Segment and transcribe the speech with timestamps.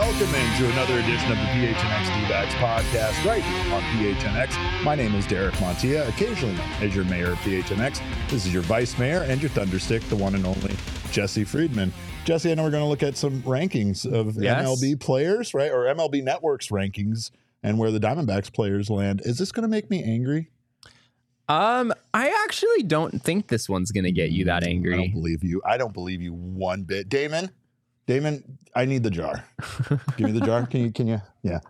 [0.00, 4.82] welcome into another edition of the PHNX D-backs podcast right here on PHNX.
[4.82, 8.00] My name is Derek Montilla, occasionally known as your mayor of PHNX.
[8.30, 10.74] This is your vice mayor and your thunderstick, the one and only
[11.12, 11.92] Jesse Friedman.
[12.24, 14.64] Jesse, and I know we're going to look at some rankings of Yes.
[14.66, 15.70] MLB players, right?
[15.70, 17.30] Or MLB Network's rankings
[17.62, 19.20] and where the Diamondbacks players land.
[19.26, 20.48] Is this going to make me angry?
[21.46, 24.94] Um, I actually don't think this one's gonna get you that angry.
[24.94, 25.60] I don't believe you.
[25.66, 27.08] I don't believe you one bit.
[27.08, 27.50] Damon,
[28.10, 29.44] Damon, I need the jar.
[30.16, 30.66] Give me the jar.
[30.66, 30.90] Can you?
[30.90, 31.22] Can you?
[31.44, 31.60] Yeah.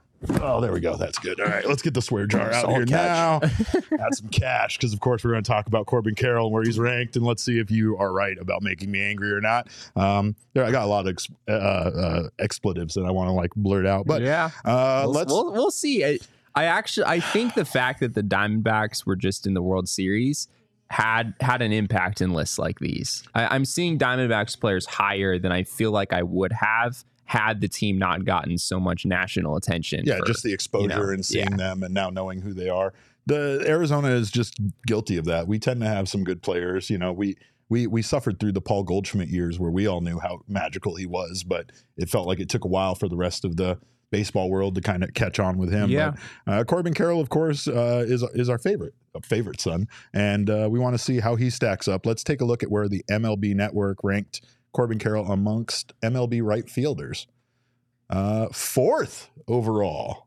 [0.41, 0.97] Oh, there we go.
[0.97, 1.39] That's good.
[1.39, 2.89] All right, let's get the swear jar out here catch.
[2.89, 3.41] now.
[4.01, 6.63] Add some cash because, of course, we're going to talk about Corbin Carroll and where
[6.63, 9.69] he's ranked, and let's see if you are right about making me angry or not.
[9.97, 13.33] Um, there, I got a lot of ex- uh, uh, expletives that I want to
[13.33, 15.31] like blurt out, but yeah, uh, we'll, let's.
[15.31, 16.07] we'll we'll see.
[16.07, 16.19] I,
[16.55, 20.49] I actually I think the fact that the Diamondbacks were just in the World Series
[20.91, 23.23] had had an impact in lists like these.
[23.35, 27.69] I, I'm seeing Diamondbacks players higher than I feel like I would have had the
[27.69, 30.03] team not gotten so much national attention.
[30.05, 31.57] yeah, for- just the exposure know, and seeing yeah.
[31.57, 32.93] them and now knowing who they are.
[33.27, 35.47] The Arizona is just guilty of that.
[35.47, 36.91] We tend to have some good players.
[36.91, 37.37] You know, we
[37.69, 41.07] we we suffered through the Paul Goldschmidt years where we all knew how magical he
[41.07, 43.79] was, but it felt like it took a while for the rest of the
[44.11, 45.91] baseball world to kind of catch on with him.
[45.91, 46.15] Yeah.
[46.45, 50.69] But, uh, Corbin Carroll, of course, uh, is is our favorite favorite son, and uh,
[50.71, 52.07] we want to see how he stacks up.
[52.07, 56.69] Let's take a look at where the MLB Network ranked Corbin Carroll amongst MLB right
[56.69, 57.27] fielders.
[58.09, 60.27] Uh, fourth overall.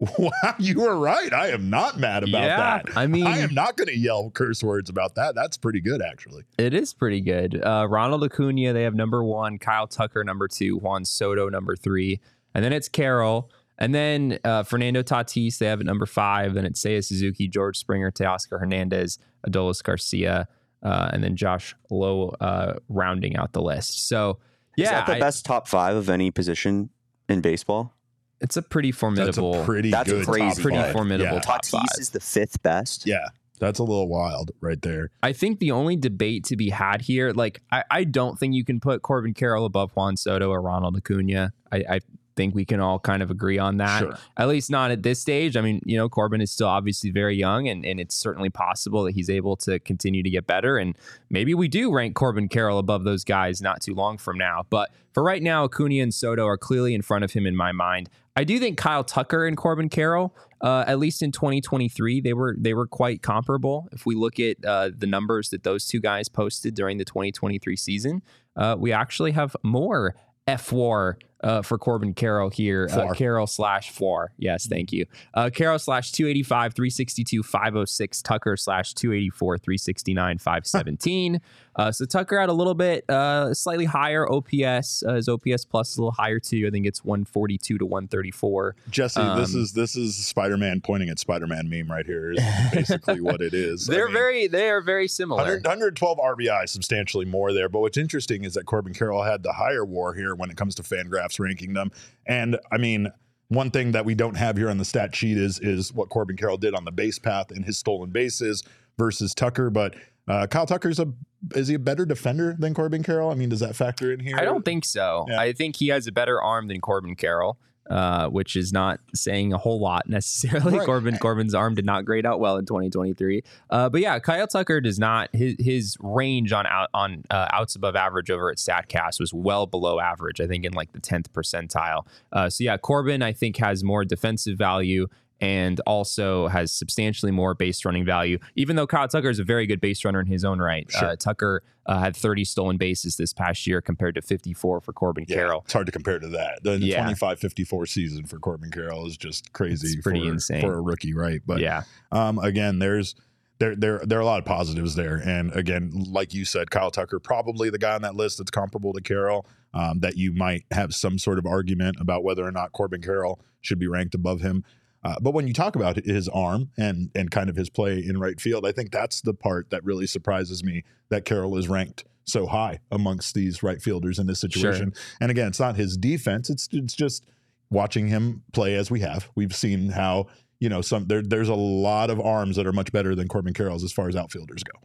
[0.18, 1.30] Wow, you were right.
[1.30, 2.56] I am not mad about yeah.
[2.56, 2.96] that.
[2.96, 5.34] I mean, I am not going to yell curse words about that.
[5.34, 6.44] That's pretty good, actually.
[6.56, 7.62] It is pretty good.
[7.62, 9.58] Uh, Ronald Acuna, they have number one.
[9.58, 10.78] Kyle Tucker, number two.
[10.78, 12.18] Juan Soto, number three.
[12.54, 13.50] And then it's Carroll.
[13.78, 16.54] And then uh, Fernando Tatis, they have at number five.
[16.54, 20.48] Then it's Seiya Suzuki, George Springer, Teoscar Hernandez, Adolis Garcia,
[20.82, 24.06] uh, and then Josh Lowe uh, rounding out the list.
[24.08, 24.38] So,
[24.76, 26.90] Is yeah, that the I- best top five of any position
[27.28, 27.94] in baseball?
[28.42, 29.60] it's a pretty That's formidable.
[29.60, 30.48] a pretty That's good crazy.
[30.54, 30.92] top Pretty five.
[30.92, 31.40] formidable Yeah.
[31.40, 31.84] top Tatis five.
[31.98, 33.06] is the fifth best.
[33.06, 33.28] yeah,
[33.58, 35.10] that's a little wild right there.
[35.22, 38.64] I think the only debate to be had here, like I, I don't think you
[38.64, 41.52] can put Corbin Carroll above Juan Soto or Ronald Acuna.
[41.70, 42.00] I, I
[42.40, 43.98] think we can all kind of agree on that.
[43.98, 44.18] Sure.
[44.38, 45.58] At least not at this stage.
[45.58, 49.04] I mean, you know, Corbin is still obviously very young, and, and it's certainly possible
[49.04, 50.78] that he's able to continue to get better.
[50.78, 50.96] And
[51.28, 54.64] maybe we do rank Corbin Carroll above those guys not too long from now.
[54.70, 57.72] But for right now, Acuna and Soto are clearly in front of him in my
[57.72, 58.08] mind.
[58.36, 62.56] I do think Kyle Tucker and Corbin Carroll, uh, at least in 2023, they were
[62.58, 63.88] they were quite comparable.
[63.92, 67.76] If we look at uh, the numbers that those two guys posted during the 2023
[67.76, 68.22] season,
[68.56, 70.14] uh, we actually have more
[70.46, 72.88] F war uh, for Corbin Carroll here.
[72.90, 74.32] Uh, Carroll slash four.
[74.38, 75.06] Yes, thank you.
[75.34, 78.22] Uh, Carroll slash 285, 362, 506.
[78.22, 81.40] Tucker slash 284, 369, 517.
[81.76, 85.02] uh, so Tucker had a little bit uh, slightly higher OPS.
[85.06, 86.64] Uh, his OPS plus is a little higher too.
[86.66, 88.76] I think it's 142 to 134.
[88.90, 92.32] Jesse, this Um, is this is Spider-Man pointing at Spider-Man meme right here.
[92.32, 92.40] Is
[92.72, 93.86] basically what it is.
[93.90, 95.42] They're mean, very they are very similar.
[95.42, 97.68] 100, 112 RBI, substantially more there.
[97.68, 100.74] But what's interesting is that Corbin Carroll had the higher war here when it comes
[100.76, 101.90] to Fangraphs ranking them.
[102.26, 103.12] And I mean,
[103.48, 106.36] one thing that we don't have here on the stat sheet is is what Corbin
[106.36, 108.62] Carroll did on the base path and his stolen bases
[108.96, 109.70] versus Tucker.
[109.70, 109.94] But
[110.28, 111.12] uh, Kyle Tucker's a
[111.54, 113.30] is he a better defender than Corbin Carroll?
[113.30, 114.36] I mean, does that factor in here?
[114.38, 115.26] I don't think so.
[115.28, 115.40] Yeah.
[115.40, 117.58] I think he has a better arm than Corbin Carroll,
[117.90, 120.78] uh, which is not saying a whole lot necessarily.
[120.78, 120.86] Right.
[120.86, 123.42] Corbin Corbin's arm did not grade out well in 2023.
[123.68, 127.74] Uh, but yeah, Kyle Tucker does not his his range on out on uh, outs
[127.74, 130.40] above average over at Statcast was well below average.
[130.40, 132.06] I think in like the 10th percentile.
[132.32, 135.08] Uh, so yeah, Corbin I think has more defensive value.
[135.40, 139.66] And also has substantially more base running value, even though Kyle Tucker is a very
[139.66, 140.90] good base runner in his own right.
[140.90, 141.08] Sure.
[141.08, 145.24] Uh, Tucker uh, had 30 stolen bases this past year compared to 54 for Corbin
[145.28, 145.62] Yeah, Carroll.
[145.64, 146.62] It's hard to compare to that.
[146.62, 147.06] The Yeah.
[147.08, 150.60] 25-54 season for Corbin Carroll is just crazy It's pretty for, insane.
[150.60, 151.40] for a rookie, right?
[151.46, 153.14] But yeah, um, again, there's
[153.60, 156.90] there there there are a lot of positives there, and again, like you said, Kyle
[156.90, 159.46] Tucker probably the guy on that list that's comparable to Carroll.
[159.72, 163.38] Um, that you might have some sort of argument about whether or not Corbin Carroll
[163.60, 164.64] should be ranked above him.
[165.02, 168.18] Uh, but when you talk about his arm and and kind of his play in
[168.18, 172.04] right field, I think that's the part that really surprises me that Carroll is ranked
[172.24, 174.92] so high amongst these right fielders in this situation.
[175.20, 177.24] And again, it's not his defense; it's it's just
[177.70, 179.30] watching him play as we have.
[179.34, 180.26] We've seen how
[180.58, 183.54] you know some there there's a lot of arms that are much better than Corbin
[183.54, 184.78] Carroll's as far as outfielders go.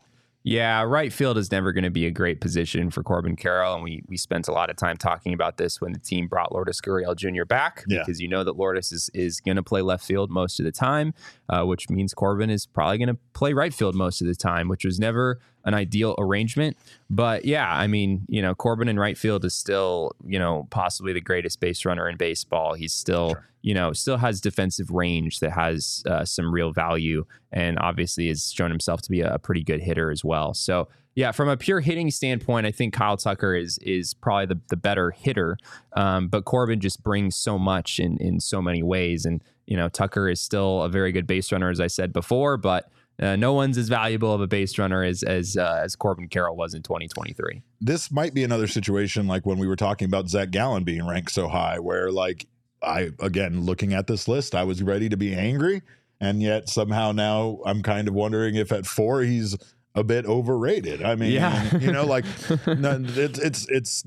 [0.45, 3.83] Yeah, right field is never going to be a great position for Corbin Carroll, and
[3.83, 6.79] we we spent a lot of time talking about this when the team brought Lourdes
[6.81, 7.45] Gurriel Jr.
[7.45, 7.99] back Yeah.
[7.99, 10.71] because you know that Lourdes is is going to play left field most of the
[10.71, 11.15] time,
[11.49, 14.67] uh, which means Corbin is probably going to play right field most of the time,
[14.67, 16.77] which was never an ideal arrangement.
[17.09, 21.11] But yeah, I mean, you know, Corbin in right field is still, you know, possibly
[21.11, 22.75] the greatest base runner in baseball.
[22.75, 23.47] He's still, sure.
[23.61, 28.51] you know, still has defensive range that has uh, some real value, and obviously has
[28.51, 30.53] shown himself to be a, a pretty good hitter as well.
[30.53, 34.59] So yeah, from a pure hitting standpoint, I think Kyle Tucker is is probably the,
[34.69, 35.57] the better hitter.
[35.95, 39.87] Um, but Corbin just brings so much in in so many ways, and you know
[39.87, 42.89] Tucker is still a very good base runner, as I said before, but.
[43.19, 46.55] Uh, no one's as valuable of a base runner as as uh, as Corbin Carroll
[46.55, 47.61] was in 2023.
[47.79, 51.31] This might be another situation like when we were talking about Zach Gallen being ranked
[51.31, 52.45] so high, where like
[52.83, 55.81] I again looking at this list, I was ready to be angry,
[56.19, 59.55] and yet somehow now I'm kind of wondering if at four he's
[59.95, 61.01] a bit overrated.
[61.01, 61.77] I mean, yeah.
[61.77, 62.25] you know, like
[62.67, 64.03] no, it's it's it's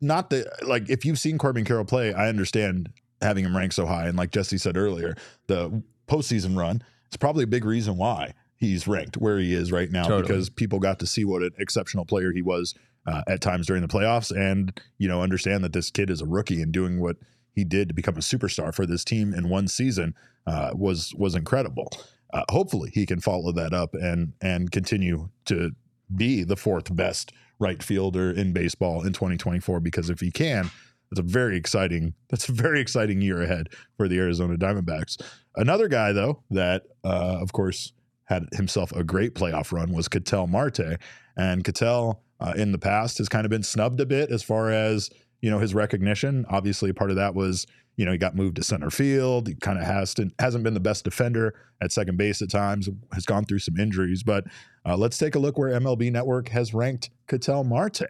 [0.00, 3.86] not the like if you've seen Corbin Carroll play, I understand having him ranked so
[3.86, 4.06] high.
[4.06, 5.16] And like Jesse said earlier,
[5.48, 8.34] the postseason run is probably a big reason why
[8.66, 10.22] he's ranked where he is right now totally.
[10.22, 12.74] because people got to see what an exceptional player he was
[13.06, 16.26] uh, at times during the playoffs, and you know understand that this kid is a
[16.26, 17.16] rookie and doing what
[17.54, 20.14] he did to become a superstar for this team in one season
[20.46, 21.90] uh, was was incredible
[22.32, 25.72] uh, hopefully he can follow that up and and continue to
[26.14, 30.70] be the fourth best right fielder in baseball in 2024 because if he can
[31.10, 35.20] it's a very exciting that's a very exciting year ahead for the Arizona Diamondbacks.
[35.56, 37.92] Another guy though that uh, of course
[38.24, 40.98] had himself a great playoff run was Ketel Marte
[41.36, 44.70] and Ketel uh, in the past has kind of been snubbed a bit as far
[44.70, 45.10] as
[45.40, 46.44] you know his recognition.
[46.48, 47.66] Obviously, part of that was
[47.96, 49.48] you know he got moved to center field.
[49.48, 52.88] He kind of has to, hasn't been the best defender at second base at times.
[53.12, 54.44] Has gone through some injuries, but
[54.84, 58.02] uh, let's take a look where MLB Network has ranked Ketel Marte.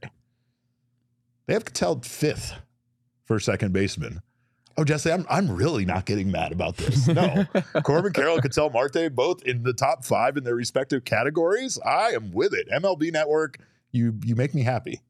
[1.46, 2.54] They have Ketel fifth
[3.24, 4.20] for second baseman.
[4.76, 7.06] Oh, Jesse, I'm I'm really not getting mad about this.
[7.06, 7.44] No,
[7.82, 11.78] Corbin Carroll Ketel Marte both in the top five in their respective categories.
[11.84, 12.68] I am with it.
[12.70, 13.58] MLB Network,
[13.90, 15.00] you you make me happy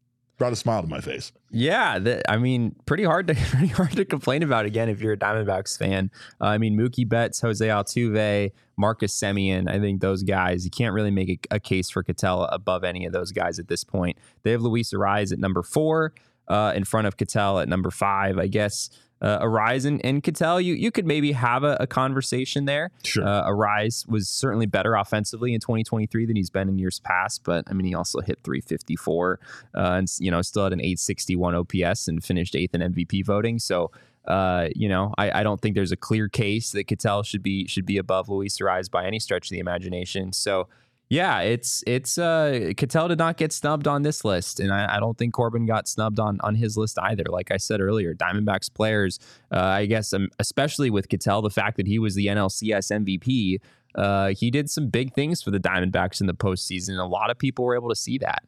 [0.42, 1.30] brought a smile to my face.
[1.52, 5.12] Yeah, the, I mean, pretty hard to pretty hard to complain about again if you're
[5.12, 6.10] a Diamondbacks fan.
[6.40, 9.70] Uh, I mean, Mookie Betts, Jose Altuve, Marcus Semien.
[9.70, 13.06] I think those guys you can't really make a, a case for Ketel above any
[13.06, 14.18] of those guys at this point.
[14.42, 16.12] They have Luis Arraez at number four,
[16.48, 18.36] uh, in front of Ketel at number five.
[18.36, 18.90] I guess
[19.22, 22.90] uh, Arraez and, and Ketel, you you could maybe have a, a conversation there.
[23.04, 23.26] Sure.
[23.26, 27.64] Uh, Arraez was certainly better offensively in 2023 than he's been in years past, but
[27.68, 29.40] I mean he also hit 354
[29.74, 33.58] uh, and you know still had an 861 OPS and finished eighth in MVP voting.
[33.58, 33.92] So
[34.26, 37.66] uh, you know, I, I, don't think there's a clear case that Ketel should be
[37.66, 40.32] should be above Luis Arraez by any stretch of the imagination.
[40.32, 40.68] So
[41.08, 45.00] yeah, it's it's uh Ketel did not get snubbed on this list, and I, I,
[45.00, 47.24] don't think Corbin got snubbed on on his list either.
[47.28, 49.18] Like I said earlier, Diamondbacks players,
[49.52, 53.58] uh, I guess, um, especially with Ketel, the fact that he was the NLCS MVP,
[53.94, 56.98] uh, he did some big things for the Diamondbacks in the postseason.
[56.98, 58.44] A lot of people were able to see that.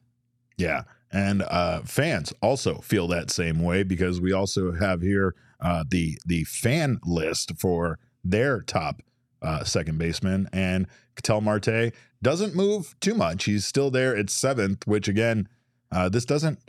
[0.57, 5.83] Yeah, and uh, fans also feel that same way because we also have here uh,
[5.87, 9.01] the the fan list for their top
[9.45, 13.45] uh, second baseman, and Ketel Marte doesn't move too much.
[13.45, 15.47] He's still there at seventh, which again,
[15.91, 16.59] uh, this doesn't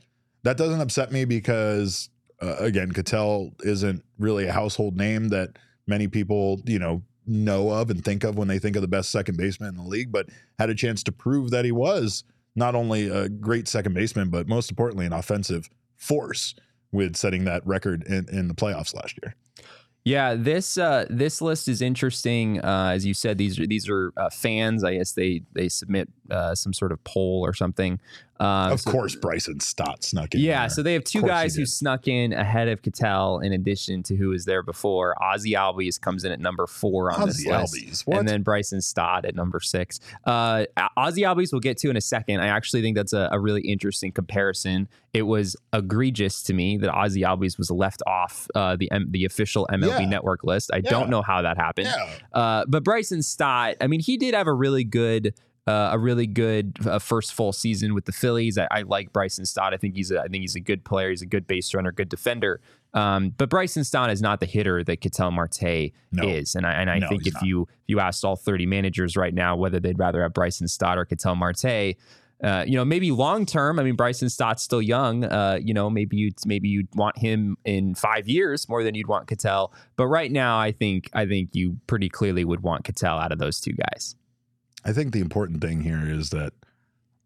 [0.42, 2.10] that doesn't upset me because
[2.42, 7.90] uh, again, Ketel isn't really a household name that many people you know know of
[7.90, 10.28] and think of when they think of the best second baseman in the league, but
[10.58, 14.48] had a chance to prove that he was not only a great second baseman, but
[14.48, 16.54] most importantly, an offensive force
[16.92, 19.34] with setting that record in, in the playoffs last year.
[20.06, 22.60] Yeah, this uh, this list is interesting.
[22.64, 24.84] Uh, as you said, these are these are uh, fans.
[24.84, 27.98] I guess they they submit uh, some sort of poll or something.
[28.38, 30.40] Uh, of so, course, Bryson Stott snuck in.
[30.40, 30.70] Yeah, there.
[30.70, 34.28] so they have two guys who snuck in ahead of Ketel, in addition to who
[34.28, 35.14] was there before.
[35.20, 39.24] Ozzy Albies comes in at number four on Ozzy this list, and then Bryson Stott
[39.24, 40.00] at number six.
[40.24, 40.64] Uh,
[40.98, 42.40] Ozzy Albies we'll get to in a second.
[42.40, 44.88] I actually think that's a, a, really interesting comparison.
[45.14, 49.24] It was egregious to me that Ozzy Albies was left off uh, the M- the
[49.24, 50.06] official MLB yeah.
[50.06, 50.70] Network list.
[50.72, 50.90] I yeah.
[50.90, 51.88] don't know how that happened.
[51.88, 52.38] Yeah.
[52.38, 55.34] Uh, but Bryson Stott, I mean, he did have a really good
[55.66, 58.56] uh, a really good uh, first full season with the Phillies.
[58.56, 59.74] I, I, like Bryson Stott.
[59.74, 61.10] I think he's a, I think he's a good player.
[61.10, 62.60] He's a good base runner, good defender.
[62.94, 66.22] Um, but Bryson Stott is not the hitter that Ketel Marte no.
[66.22, 67.42] is, and I and I no, think if not.
[67.42, 70.98] you if you asked all thirty managers right now whether they'd rather have Bryson Stott
[70.98, 71.96] or Ketel Marte.
[72.44, 73.78] Uh, you know, maybe long term.
[73.78, 75.24] I mean, Bryson Stott's still young.
[75.24, 79.08] Uh, you know, maybe you maybe you'd want him in five years more than you'd
[79.08, 79.72] want Ketel.
[79.96, 83.38] But right now, I think I think you pretty clearly would want Ketel out of
[83.38, 84.16] those two guys.
[84.86, 86.52] I think the important thing here is that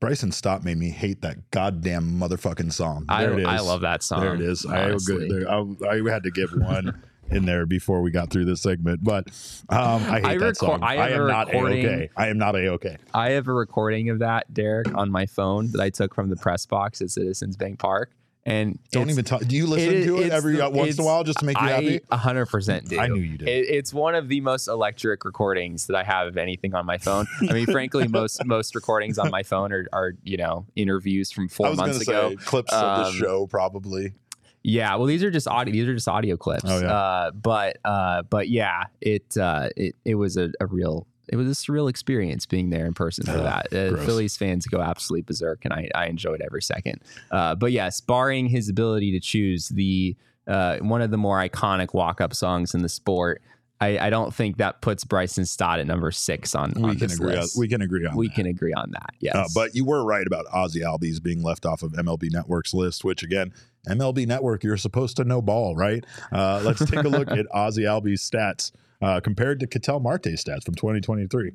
[0.01, 3.05] Bryson Stott made me hate that goddamn motherfucking song.
[3.07, 3.47] There I, it is.
[3.47, 4.23] I love that song.
[4.23, 4.65] There it is.
[4.65, 8.63] I, there, I, I, had to give one in there before we got through this
[8.63, 9.29] segment, but
[9.69, 10.83] um, I hate I that record- song.
[10.83, 12.09] I I, am not a-okay.
[12.17, 12.97] I am not a okay.
[13.13, 16.37] I have a recording of that, Derek, on my phone that I took from the
[16.37, 18.11] press box at Citizens Bank Park.
[18.47, 19.43] And Don't even talk.
[19.43, 21.61] Do you listen it- to it every the- once in a while just to make
[21.61, 22.01] you happy?
[22.11, 22.99] I 100% do.
[22.99, 23.49] I knew you did.
[23.49, 26.97] It, it's one of the most electric recordings that I have of anything on my
[26.97, 27.27] phone.
[27.49, 31.45] I mean, frankly, most most recordings on my phone are, are you know interviews from
[31.45, 32.31] I four months ago.
[32.31, 34.15] say clips of the Um, show, probably.
[34.63, 35.73] Yeah, well, these are just audio.
[35.73, 36.65] These are just audio clips.
[36.67, 36.93] Oh, yeah.
[36.93, 41.07] Uh, but uh, but yeah, it uh, it it was a, a real.
[41.31, 43.73] It was a surreal experience being there in person for Ugh, that.
[43.73, 43.97] Uh.
[44.05, 47.01] Phillies fans go absolutely berserk, and I, I enjoyed every second.
[47.31, 50.17] Uh, but yes, barring his ability to choose the
[50.49, 53.41] uh, one of the more iconic walk up songs in the sport,
[53.81, 56.99] I, I don't think that puts Bryson Stott at number six on, We on can
[56.99, 57.35] this agree.
[57.35, 57.57] On, list.
[57.59, 58.17] we can agree on.
[58.17, 58.35] We that.
[58.35, 59.11] can agree on that.
[59.21, 62.75] Yes, Uh, but you were right about Ozzy Albies being left off of MLB Network's
[62.75, 63.53] list, which again,
[63.89, 66.05] MLB Network, you're supposed to know ball, right?
[66.33, 68.73] Uh, let's take a look at Ozzy Albies' stats
[69.03, 71.53] uh, compared to Ketel Marte's stats from 2023.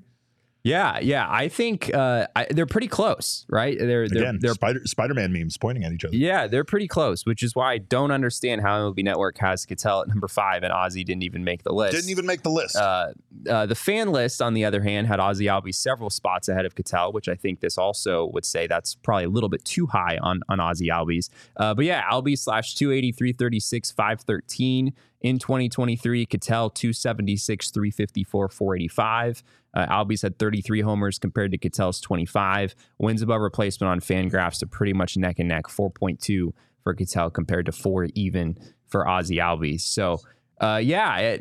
[0.63, 3.77] yeah, yeah, I think uh, I, they're pretty close, right?
[3.77, 6.15] They're they're Again, they're Spider Spider-Man memes pointing at each other.
[6.15, 10.01] Yeah, they're pretty close, which is why I don't understand how MLB Network has Ketel
[10.01, 11.95] at number five and Ozzy didn't even make the list.
[11.95, 12.75] Didn't even make the list.
[12.75, 13.09] Uh,
[13.47, 16.73] uh, the fan list, on the other hand, had Ozzy Albies several spots ahead of
[16.73, 20.17] Ketel, which I think this also would say that's probably a little bit too high
[20.19, 21.29] on on Ozzy Albies.
[21.57, 24.93] Uh, but yeah, Albies slash 280, 336, 513
[25.25, 26.27] in 2023.
[26.27, 29.43] Ketel 276, 354, 485.
[29.73, 32.75] Uh, Albies had 33 homers compared to Ketel's 25.
[32.99, 36.51] Wins above replacement on Fangraphs are pretty much neck and neck, 4.2
[36.83, 38.55] for Ketel compared to four even
[38.87, 39.81] for Ozzy Albies.
[39.81, 40.19] So.
[40.61, 41.37] Uh, yeah,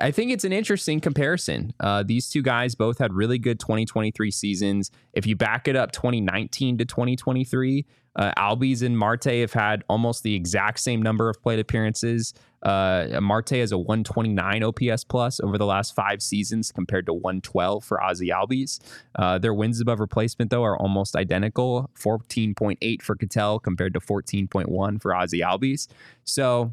[0.00, 1.74] I think it's an interesting comparison.
[1.80, 4.92] Uh, these two guys both had really good 2023 seasons.
[5.12, 7.84] If you back it up 2019 to 2023,
[8.16, 12.34] uh, Albies and Marte have had almost the exact same number of plate appearances.
[12.62, 17.82] Uh, Marte has a 129 OPS plus over the last five seasons compared to 112
[17.84, 18.78] for Ozzy Albies.
[19.16, 25.00] Uh, their wins above replacement, though, are almost identical 14.8 for Ketel compared to 14.1
[25.02, 25.88] for Ozzy Albies.
[26.24, 26.72] So,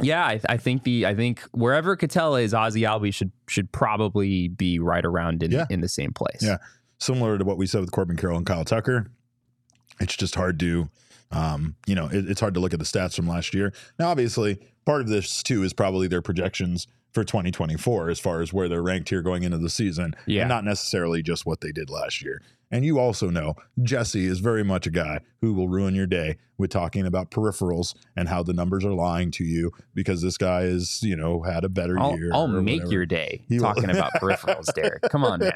[0.00, 4.48] yeah, I, I think the I think wherever Ketel is, Ozzy Albies should should probably
[4.48, 5.66] be right around in Yeah.
[5.70, 6.40] in the same place.
[6.42, 6.56] Yeah.
[6.98, 9.08] Similar to what we said with Corbin Carroll and Kyle Tucker,
[10.00, 10.88] it's just hard to,
[11.30, 13.72] um, you know, it, it's hard to look at the stats from last year.
[13.98, 18.52] Now, obviously, part of this too is probably their projections for 2024 as far as
[18.52, 20.42] where they're ranked here going into the season, Yeah.
[20.42, 22.40] and not necessarily just what they did last year.
[22.72, 26.38] And you also know Jesse is very much a guy who will ruin your day
[26.56, 30.62] with talking about peripherals and how the numbers are lying to you because this guy
[30.62, 32.30] is, you know, had a better I'll, year.
[32.32, 32.92] I'll make whatever.
[32.92, 35.02] your day He talking about peripherals, Derek.
[35.02, 35.52] Come on, man.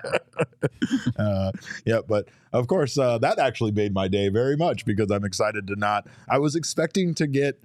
[1.18, 1.52] uh,
[1.86, 5.66] yeah, but of course, uh, that actually made my day very much because I'm excited
[5.68, 6.06] to not.
[6.28, 7.62] I was expecting to get,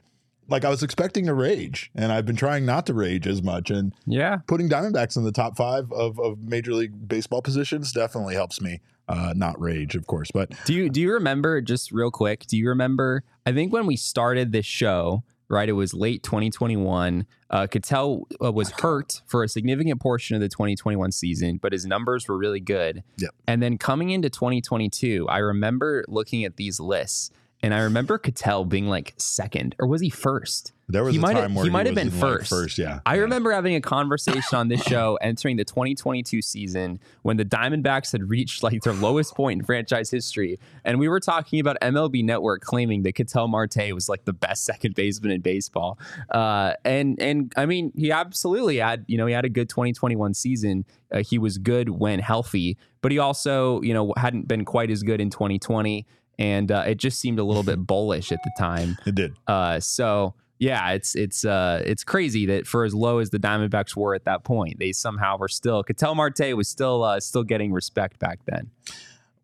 [0.48, 3.70] like, I was expecting to rage, and I've been trying not to rage as much.
[3.70, 8.36] And Yeah, putting Diamondbacks in the top five of, of Major League Baseball positions definitely
[8.36, 10.29] helps me uh, not rage, of course.
[10.34, 12.46] But Do you do you remember just real quick?
[12.48, 13.24] Do you remember?
[13.46, 15.67] I think when we started this show, right?
[15.67, 17.25] It was late 2021.
[17.50, 21.86] Uh, Ketel uh, was hurt for a significant portion of the 2021 season, but his
[21.86, 23.03] numbers were really good.
[23.17, 23.31] Yep.
[23.48, 27.31] And then coming into 2022, I remember looking at these lists,
[27.63, 30.74] and I remember Ketel being like second, or was he first?
[30.89, 32.50] there was He a might have- time where he might have been in, like, first.
[32.50, 33.00] first, yeah.
[33.06, 33.22] I Yeah.
[33.22, 38.30] remember having a conversation on this show entering the 2022 season when the Diamondbacks had
[38.30, 40.60] reached like their lowest point in franchise history.
[40.84, 44.65] And we were talking about MLB Network claiming that Ketel Marte was like the best
[44.65, 45.98] second baseman in baseball.
[46.30, 50.34] Uh, and, and I mean, he absolutely had, you know, he had a good 2021
[50.34, 50.84] season.
[51.10, 55.03] Uh, he was good when healthy, but he also, you know, hadn't been quite as
[55.03, 56.06] good in 2020.
[56.39, 58.97] And uh, it just seemed a little bit bullish at the time.
[59.05, 59.35] It did.
[59.47, 63.95] Uh, so yeah, it's it's uh it's crazy that for as low as the Diamondbacks
[63.95, 65.81] were at that point, they somehow were still.
[65.81, 68.69] Ketel Marte was still uh, still getting respect back then.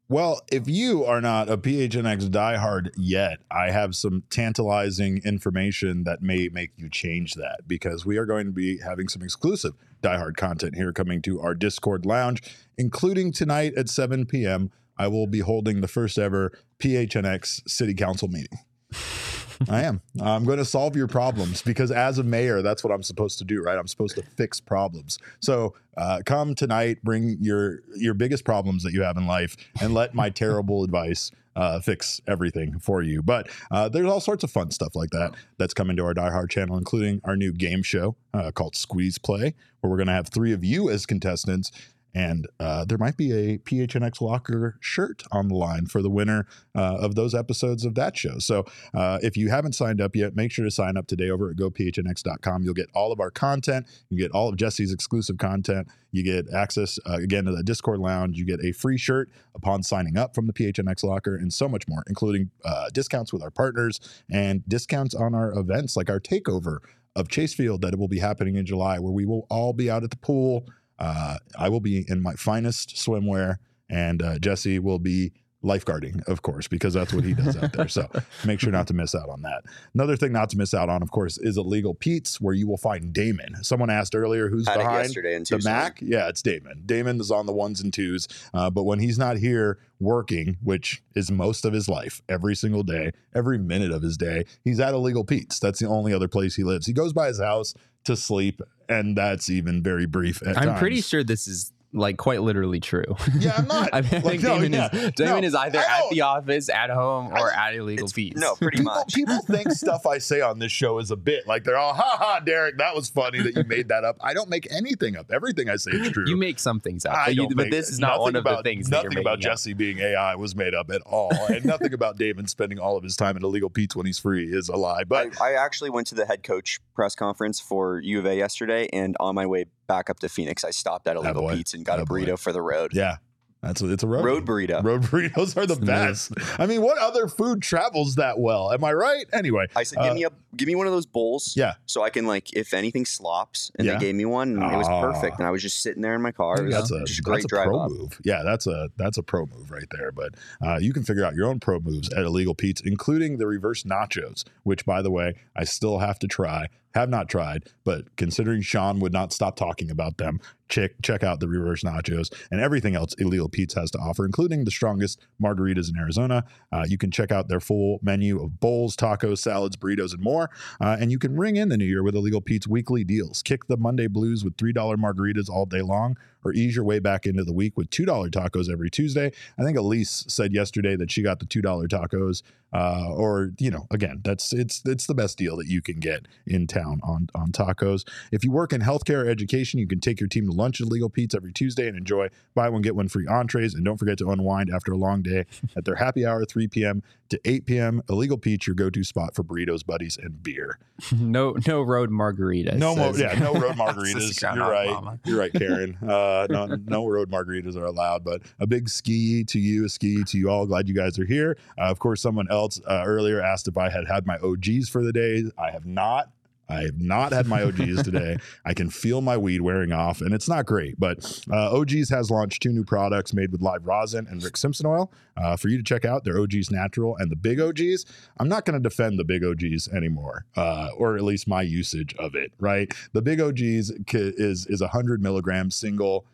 [0.09, 6.21] Well, if you are not a PHNX diehard yet, I have some tantalizing information that
[6.21, 10.37] may make you change that because we are going to be having some exclusive diehard
[10.37, 12.41] content here coming to our Discord lounge,
[12.77, 14.71] including tonight at 7 p.m.
[14.97, 18.59] I will be holding the first ever PHNX City Council meeting.
[19.69, 20.01] I am.
[20.21, 23.45] I'm going to solve your problems because as a mayor, that's what I'm supposed to
[23.45, 23.77] do, right?
[23.77, 25.17] I'm supposed to fix problems.
[25.39, 29.93] So uh, come tonight, bring your your biggest problems that you have in life, and
[29.93, 33.23] let my terrible advice uh, fix everything for you.
[33.23, 36.29] But uh, there's all sorts of fun stuff like that that's coming to our Die
[36.29, 40.13] Hard channel, including our new game show uh, called Squeeze Play, where we're going to
[40.13, 41.71] have three of you as contestants.
[42.15, 46.47] And uh, there might be a PHNX Locker shirt on the line for the winner
[46.75, 48.39] uh, of those episodes of that show.
[48.39, 51.49] So uh, if you haven't signed up yet, make sure to sign up today over
[51.49, 52.63] at gophnx.com.
[52.63, 53.87] You'll get all of our content.
[54.09, 55.87] You get all of Jesse's exclusive content.
[56.11, 58.37] You get access, uh, again, to the Discord lounge.
[58.37, 61.87] You get a free shirt upon signing up from the PHNX Locker and so much
[61.87, 63.99] more, including uh, discounts with our partners
[64.31, 66.79] and discounts on our events like our takeover
[67.17, 69.89] of Chase Field that it will be happening in July, where we will all be
[69.89, 70.67] out at the pool.
[70.99, 73.57] Uh, I will be in my finest swimwear,
[73.89, 77.87] and uh, Jesse will be lifeguarding, of course, because that's what he does out there.
[77.87, 78.07] So
[78.45, 79.63] make sure not to miss out on that.
[79.93, 82.77] Another thing not to miss out on, of course, is Illegal Pete's, where you will
[82.77, 83.63] find Damon.
[83.63, 85.99] Someone asked earlier who's Had behind yesterday and the Mac.
[86.01, 86.83] Yeah, it's Damon.
[86.85, 91.03] Damon is on the ones and twos, uh, but when he's not here working, which
[91.15, 94.93] is most of his life, every single day, every minute of his day, he's at
[94.93, 95.59] Illegal Pete's.
[95.59, 96.85] That's the only other place he lives.
[96.85, 97.73] He goes by his house
[98.05, 100.41] to sleep, and that's even very brief.
[100.45, 103.03] At I'm pretty sure this is like quite literally true.
[103.37, 103.89] Yeah, I'm not.
[103.93, 104.89] I, mean, I Like, think no, Damon yeah.
[104.95, 108.13] is Damon No, is either at the office, at home, or I- at illegal It's-
[108.13, 108.33] fees.
[108.37, 109.13] No, pretty people, much.
[109.13, 111.47] people think stuff I say on this show is a bit.
[111.47, 114.17] Like they're all, ha ha, Derek, that was funny that you made that up.
[114.21, 115.31] I don't make anything up.
[115.31, 116.25] Everything I say is true.
[116.27, 118.35] you make some things up, I but, you, don't but this is not nothing one
[118.35, 118.89] of about, the things.
[118.89, 119.53] Nothing that you're about making up.
[119.53, 123.03] Jesse being AI was made up at all, and nothing about Damon spending all of
[123.03, 125.03] his time at Illegal Pete's when he's free is a lie.
[125.03, 128.35] But I, I actually went to the head coach press conference for U of A
[128.35, 131.55] yesterday, and on my way back up to Phoenix, I stopped at Illegal boy.
[131.55, 132.25] Pete's and got a Attaboy.
[132.27, 132.91] burrito for the road.
[132.93, 133.17] yeah,
[133.61, 134.83] that's it's a road Road burrito.
[134.83, 135.87] Road burritos are the Smooth.
[135.87, 136.31] best.
[136.59, 138.71] I mean, what other food travels that well?
[138.71, 139.25] Am I right?
[139.33, 141.73] Anyway, I said, Uh, "Give me a, give me one of those bowls, Yeah.
[141.87, 143.93] so I can like, if anything slops." And Yeah.
[143.93, 145.01] they gave me one, and it was Ah.
[145.01, 145.39] perfect.
[145.39, 146.61] And I was just sitting there in my car.
[146.61, 147.91] It was that's a just a that's great a drive pro up.
[147.91, 148.19] move.
[148.23, 150.11] Yeah, that's a that's a pro move right there.
[150.11, 153.47] But uh, you can figure out your own pro moves at Illegal Pete's, including the
[153.47, 156.67] reverse nachos, which, by the way, I still have to try.
[156.97, 160.39] Have not tried, but considering Sean would not stop talking about them,
[160.69, 164.65] check check out the reverse nachos and everything else Illegal Pete's has to offer, including
[164.65, 166.43] the strongest margaritas in Arizona.
[166.71, 170.49] Uh, you can check out their full menu of bowls, tacos, salads, burritos, and more.
[170.79, 173.41] Uh, and you can ring in the new year with Illegal Pete's weekly deals.
[173.41, 177.25] Kick the Monday blues with $3 margaritas all day long, or ease your way back
[177.25, 179.31] into the week with $2 tacos every Tuesday.
[179.57, 182.43] I think Elise said yesterday that she got the $2 tacos.
[182.73, 186.27] Uh, or you know, again, that's it's it's the best deal that you can get
[186.45, 188.05] in town on on tacos.
[188.31, 190.87] If you work in healthcare or education, you can take your team to lunch at
[190.87, 193.73] Legal Pete's every Tuesday and enjoy buy one get one free entrees.
[193.73, 197.03] And don't forget to unwind after a long day at their happy hour, 3 p.m.
[197.29, 198.01] to 8 p.m.
[198.09, 200.79] Illegal Pete's, your go-to spot for burritos, buddies, and beer.
[201.17, 202.77] no, no road margaritas.
[202.77, 204.41] No says- yeah, no road margaritas.
[204.55, 204.89] You're right.
[204.89, 205.19] Mama.
[205.25, 205.97] You're right, Karen.
[206.07, 208.23] Uh, no, no road margaritas are allowed.
[208.23, 210.65] But a big ski to you, a ski to you all.
[210.65, 211.57] Glad you guys are here.
[211.77, 215.03] Uh, of course, someone else uh, earlier asked if I had had my OGs for
[215.03, 215.43] the day.
[215.57, 216.31] I have not.
[216.69, 218.37] I have not had my OGs today.
[218.65, 220.99] I can feel my weed wearing off, and it's not great.
[220.99, 224.85] But uh, OGs has launched two new products made with live rosin and Rick Simpson
[224.85, 226.23] oil uh, for you to check out.
[226.23, 228.05] They're OGs Natural and the Big OGs.
[228.39, 232.15] I'm not going to defend the Big OGs anymore, uh, or at least my usage
[232.19, 232.51] of it.
[232.59, 236.25] Right, the Big OGs is is a hundred milligram single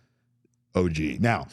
[0.75, 1.19] OG.
[1.19, 1.47] Now,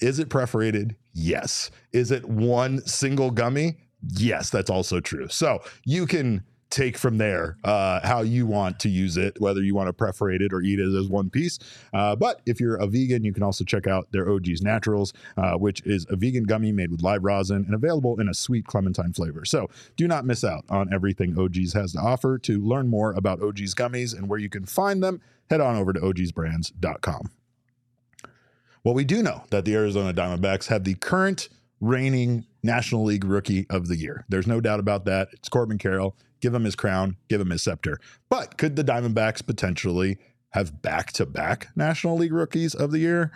[0.00, 0.96] is it perforated?
[1.12, 1.70] Yes.
[1.92, 3.78] Is it one single gummy?
[4.12, 5.28] Yes, that's also true.
[5.28, 6.42] So you can
[6.76, 10.42] take from there uh, how you want to use it, whether you want to perforate
[10.42, 11.58] it or eat it as one piece.
[11.94, 15.54] Uh, but if you're a vegan, you can also check out their OG's Naturals, uh,
[15.54, 19.14] which is a vegan gummy made with live rosin and available in a sweet clementine
[19.14, 19.46] flavor.
[19.46, 22.36] So do not miss out on everything OG's has to offer.
[22.36, 25.94] To learn more about OG's gummies and where you can find them, head on over
[25.94, 27.30] to ogsbrands.com.
[28.84, 31.48] Well, we do know that the Arizona Diamondbacks have the current
[31.80, 34.26] reigning National League Rookie of the Year.
[34.28, 35.28] There's no doubt about that.
[35.32, 36.14] It's Corbin Carroll.
[36.40, 37.98] Give him his crown, give him his scepter.
[38.28, 40.18] But could the Diamondbacks potentially
[40.50, 43.32] have back to back National League Rookies of the Year?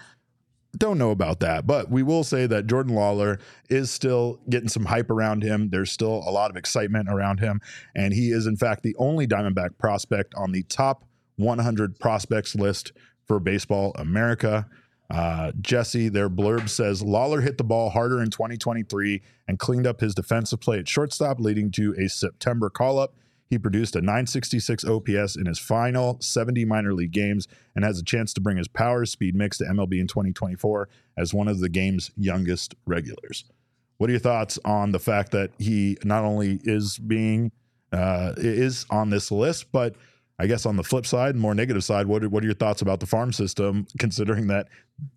[0.77, 4.85] Don't know about that, but we will say that Jordan Lawlar is still getting some
[4.85, 5.71] hype around him.
[5.71, 7.61] There's still a lot of excitement around him.
[7.97, 11.05] And he is, in fact, the only Diamondback prospect on the top
[11.37, 12.93] 100 prospects list
[13.27, 14.69] for Baseball America.
[15.11, 20.01] Uh, Jesse, their blurb says Lawlar hit the ball harder in 2023 and cleaned up
[20.01, 23.14] his defensive play at shortstop, leading to a September call up.
[23.49, 28.05] He produced a 966 OPS in his final 70 minor league games and has a
[28.05, 31.68] chance to bring his power speed mix to MLB in 2024 as one of the
[31.68, 33.44] game's youngest regulars.
[33.99, 37.51] What are your thoughts on the fact that he not only is being
[37.92, 39.96] uh, is on this list, but
[40.40, 42.81] I guess on the flip side, more negative side, what are, what are your thoughts
[42.81, 44.68] about the farm system, considering that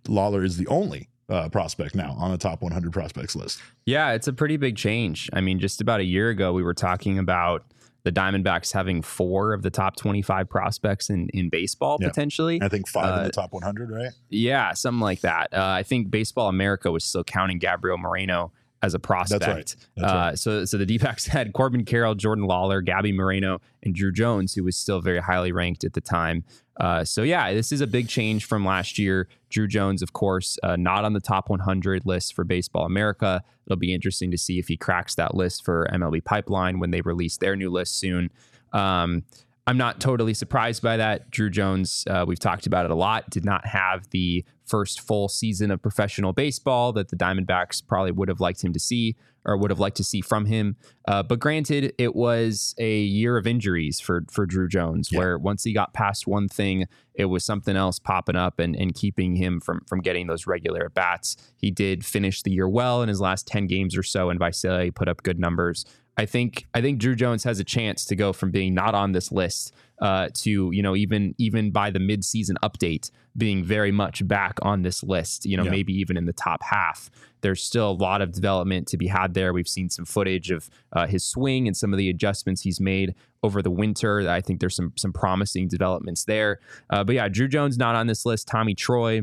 [0.08, 3.62] Lawlar is the only uh, prospect now on the top 100 prospects list?
[3.86, 5.30] Yeah, it's a pretty big change.
[5.32, 7.64] I mean, just about a year ago, we were talking about
[8.04, 12.10] the Diamondbacks having four of the top 25 prospects in, in baseball Yeah.
[12.10, 12.62] potentially.
[12.62, 14.12] I think five in Uh, the top 100, right?
[14.30, 15.54] Yeah, something like that.
[15.54, 18.52] Uh, I think Baseball America was still counting Gabriel Moreno
[18.84, 19.48] as a prospect.
[19.48, 19.76] right.
[19.96, 20.38] That's uh, right.
[20.40, 24.64] So, so the D-backs had Corbin Carroll, Jordan Lawlar, Gabby Moreno, and Drew Jones, who
[24.64, 26.44] was still very highly ranked at the time.
[26.80, 29.30] Uh, so yeah, this is a big change from last year.
[29.50, 33.42] Drew Jones, of course, uh, not on the top 100 list for Baseball America.
[33.66, 37.02] It'll be interesting to see if he cracks that list for MLB Pipeline when they
[37.02, 38.32] release their new list soon.
[38.74, 39.24] Um,
[39.66, 41.32] I'm not totally surprised by that.
[41.32, 45.28] Drew Jones, uh, we've talked about it a lot, did not have the first full
[45.30, 49.58] season of professional baseball that the Diamondbacks probably would have liked him to see or
[49.58, 50.78] would have liked to see from him.
[51.06, 55.20] Uh, but granted, it was a year of injuries for for Drew Jones, Yeah.
[55.20, 58.94] where once he got past one thing, it was something else popping up and, and
[58.96, 61.36] keeping him from from getting those regular at bats.
[61.58, 64.92] He did finish the year well in his last 10 games or so, and Visalia
[64.94, 65.86] put up good numbers.
[66.16, 69.12] I think I think Drew Jones has a chance to go from being not on
[69.12, 69.74] this list
[70.04, 74.84] uh, to you know even even by the midseason update being very much back on
[74.84, 75.46] this list.
[75.46, 75.72] You know Yeah.
[75.72, 77.10] maybe even in the top half.
[77.42, 79.52] There's still a lot of development to be had there.
[79.54, 83.16] We've seen some footage of uh, his swing and some of the adjustments he's made
[83.44, 84.30] over the winter.
[84.30, 86.60] I think there's some some promising developments there.
[86.90, 88.48] Uh, but yeah, Drew Jones not on this list.
[88.48, 89.22] Tommy Troy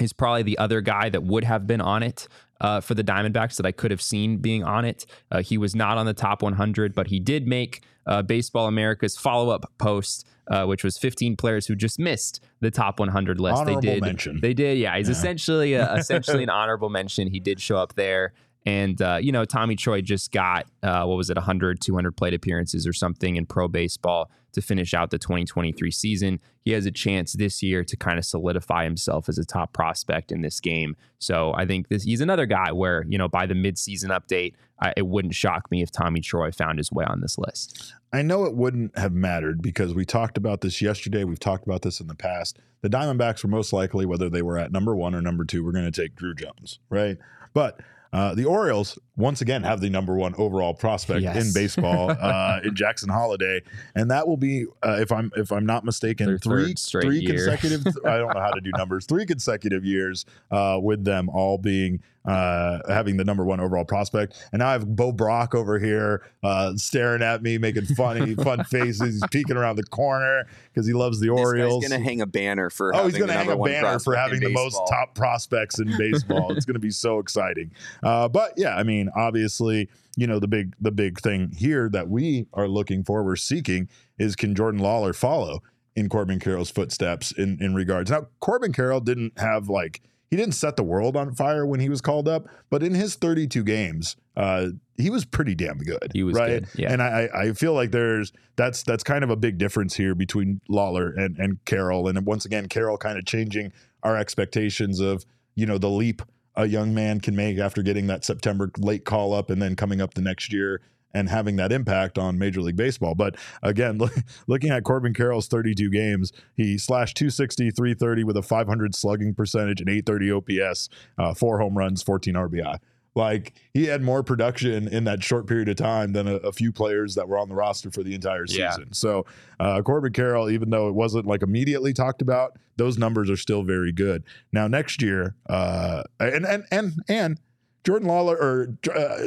[0.00, 2.28] is probably the other guy that would have been on it
[2.60, 5.06] uh, for the Diamondbacks that I could have seen being on it.
[5.30, 9.16] Uh, he was not on the top 100, but he did make uh, Baseball America's
[9.16, 13.58] follow up post, uh, which was 15 players who just missed the top 100 list.
[13.60, 14.02] Honorable they did.
[14.02, 14.40] mention.
[14.40, 14.78] They did.
[14.78, 15.12] Yeah, he's Yeah.
[15.12, 17.28] essentially a, essentially an honorable mention.
[17.28, 18.32] He did show up there.
[18.68, 22.34] And, uh, you know, Tommy Troy just got, uh, what was it, 100, 200 plate
[22.34, 26.38] appearances or something in pro baseball to finish out the 2023 season.
[26.66, 30.30] He has a chance this year to kind of solidify himself as a top prospect
[30.30, 30.96] in this game.
[31.18, 34.92] So I think this he's another guy where, you know, by the midseason update, I,
[34.98, 37.94] it wouldn't shock me if Tommy Troy found his way on this list.
[38.12, 41.24] I know it wouldn't have mattered because we talked about this yesterday.
[41.24, 42.58] We've talked about this in the past.
[42.82, 45.72] The Diamondbacks were most likely, whether they were at number one or number two, we're
[45.72, 47.16] going to take Drew Jones, right?
[47.54, 47.80] But
[48.12, 51.44] uh, the Orioles once again have the number one overall prospect Yes.
[51.46, 53.60] in baseball uh, in Jackson Holliday,
[53.94, 57.02] and that will be, uh, if I'm if I'm not mistaken, Their three third straight
[57.04, 57.34] three year.
[57.34, 57.86] consecutive.
[58.06, 59.04] I don't know how to do numbers.
[59.04, 64.34] Three consecutive years uh, with them all being uh, having the number one overall prospect,
[64.52, 68.64] and now I have Bo Brock over here uh, staring at me, making funny fun
[68.64, 69.14] faces.
[69.14, 71.82] He's peeking around the corner because he loves the Orioles.
[71.84, 72.94] He's gonna hang a banner for.
[72.94, 75.96] Oh, he's going to the hang a banner for having the most top prospects in
[75.96, 76.52] baseball.
[76.52, 77.70] it's going to be so exciting.
[78.02, 82.08] Uh, but yeah, I mean, obviously, you know, the big the big thing here that
[82.08, 85.62] we are looking for, we're seeking, is can Jordan Lawlar follow
[85.94, 88.10] in Corbin Carroll's footsteps in in regards.
[88.10, 91.88] Now, Corbin Carroll didn't have like he didn't set the world on fire when he
[91.88, 96.10] was called up, but in his 32 games, uh, he was pretty damn good.
[96.12, 96.48] He was right.
[96.48, 96.92] good, yeah.
[96.92, 100.60] And I, I feel like there's that's that's kind of a big difference here between
[100.70, 105.66] Lawlar and and Carroll, and once again, Carroll kind of changing our expectations of you
[105.66, 106.22] know the leap
[106.58, 110.00] a young man can make after getting that September late call up and then coming
[110.00, 110.82] up the next year
[111.14, 113.14] and having that impact on Major League Baseball.
[113.14, 114.12] But again, look,
[114.48, 119.80] looking at Corbin Carroll's 32 games, he slashed 260, 330 with a 500 slugging percentage
[119.80, 122.78] and 830 OPS, uh, four home runs, 14 RBI.
[123.18, 126.70] Like he had more production in that short period of time than a, a few
[126.70, 128.70] players that were on the roster for the entire Yeah.
[128.70, 128.92] season.
[128.94, 129.26] So
[129.58, 133.64] uh, Corbin Carroll, even though it wasn't like immediately talked about, those numbers are still
[133.64, 134.22] very good.
[134.52, 137.40] Now next year, uh, and and and and
[137.82, 139.18] Jordan Lawlar or uh,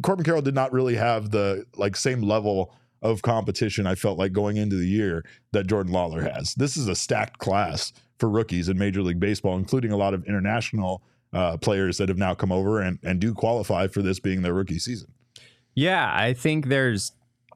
[0.00, 3.84] Corbin Carroll did not really have the like same level of competition.
[3.86, 6.54] I felt like going into the year that Jordan Lawlar has.
[6.54, 10.24] This is a stacked class for rookies in Major League Baseball, including a lot of
[10.26, 14.42] international uh, players that have now come over and and do qualify for this being
[14.42, 15.12] their rookie season.
[15.74, 17.12] Yeah, I think there's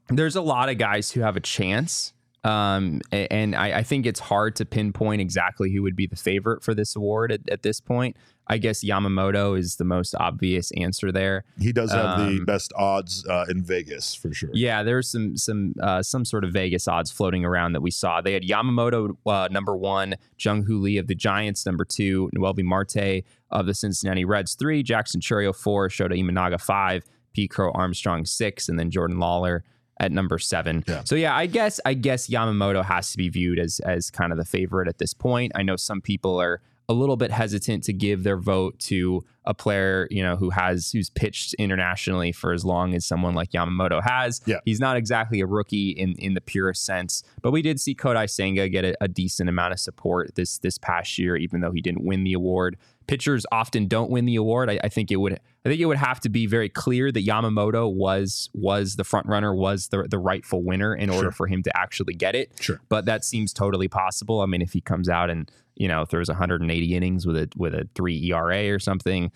[0.08, 2.12] there's a lot of guys who have a chance.
[2.44, 6.62] Um, and I, I think it's hard to pinpoint exactly who would be the favorite
[6.62, 8.18] for this award at, at this point.
[8.46, 11.44] I guess Yamamoto is the most obvious answer there.
[11.58, 14.50] He does have the Um, best odds uh, in Vegas for sure.
[14.52, 18.20] Yeah, there's some some uh, some sort of Vegas odds floating around that we saw.
[18.20, 22.62] They had Yamamoto uh, number one, Jung Hoo Lee of the Giants number two, Noelvi
[22.62, 27.48] Marte of the Cincinnati Reds three, Jackson Chourio four, Shota Imanaga five, P.
[27.48, 29.60] Crow Armstrong six, and then Jordan Lawlar
[30.00, 30.84] at number seven.
[30.86, 31.04] Yeah.
[31.04, 34.38] So yeah, I guess I guess Yamamoto has to be viewed as as kind of
[34.38, 35.52] the favorite at this point.
[35.54, 39.54] I know some people are a little bit hesitant to give their vote to a
[39.54, 44.02] player, you know, who has who's pitched internationally for as long as someone like Yamamoto
[44.02, 44.42] has.
[44.44, 44.58] Yeah.
[44.64, 48.28] He's not exactly a rookie in in the purest sense, but we did see Kodai
[48.28, 51.80] Senga get a, a decent amount of support this this past year, even though he
[51.80, 52.76] didn't win the award.
[53.06, 54.70] Pitchers often don't win the award.
[54.70, 57.24] I, I, think it would I think it would have to be very clear that
[57.24, 61.32] Yamamoto was was the front runner, was the the rightful winner in order sure.
[61.32, 62.52] for him to actually get it.
[62.60, 62.80] Sure.
[62.88, 64.40] But that seems totally possible.
[64.40, 67.74] I mean, if he comes out and you know throws 180 innings with a with
[67.74, 69.32] a three ERA or something,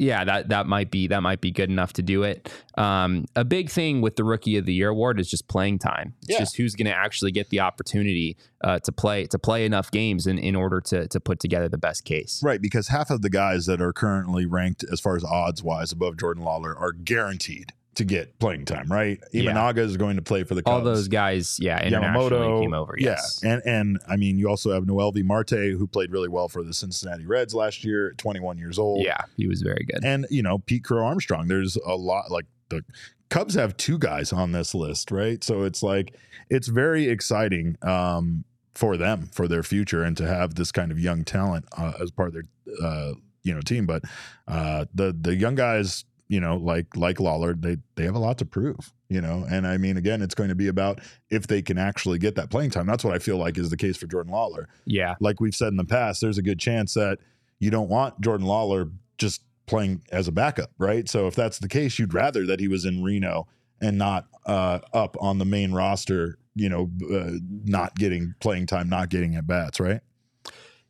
[0.00, 2.50] yeah, that that might be that might be good enough to do it.
[2.78, 6.14] Um, a big thing with the Rookie of the Year award is just playing time.
[6.22, 6.38] It's yeah.
[6.38, 10.26] just who's going to actually get the opportunity uh, to play to play enough games
[10.26, 12.40] in, in order to to put together the best case.
[12.42, 15.92] Right, because half of the guys that are currently ranked as far as odds wise
[15.92, 19.20] above Jordan Lawlar are guaranteed to get playing time, right?
[19.34, 19.82] Imanaga yeah.
[19.82, 20.72] is going to play for the Cubs.
[20.72, 22.94] All those guys, yeah, Yamamoto came over.
[22.98, 23.40] Yes.
[23.42, 26.62] Yeah, and and I mean, you also have Noelvi Marte who played really well for
[26.62, 29.04] the Cincinnati Reds last year, at 21 years old.
[29.04, 30.02] Yeah, he was very good.
[30.02, 31.48] And you know, Pete Crow Armstrong.
[31.48, 32.82] There's a lot like the
[33.28, 35.44] Cubs have two guys on this list, right?
[35.44, 36.14] So it's like
[36.48, 40.98] it's very exciting um, for them for their future and to have this kind of
[40.98, 42.44] young talent uh, as part of their
[42.82, 43.84] uh, you know team.
[43.84, 44.04] But
[44.48, 48.38] uh, the the young guys you know, like like Lawlar, they they have a lot
[48.38, 49.44] to prove, you know.
[49.50, 52.50] And I mean, again, it's going to be about if they can actually get that
[52.50, 52.86] playing time.
[52.86, 54.66] That's what I feel like is the case for Jordan Lawlar.
[54.86, 57.18] Yeah, like we've said in the past, there's a good chance that
[57.58, 61.08] you don't want Jordan Lawlar just playing as a backup, right?
[61.08, 63.48] So if that's the case, you'd rather that he was in Reno
[63.80, 67.32] and not uh, up on the main roster, you know, uh,
[67.64, 70.00] not getting playing time, not getting at bats, right?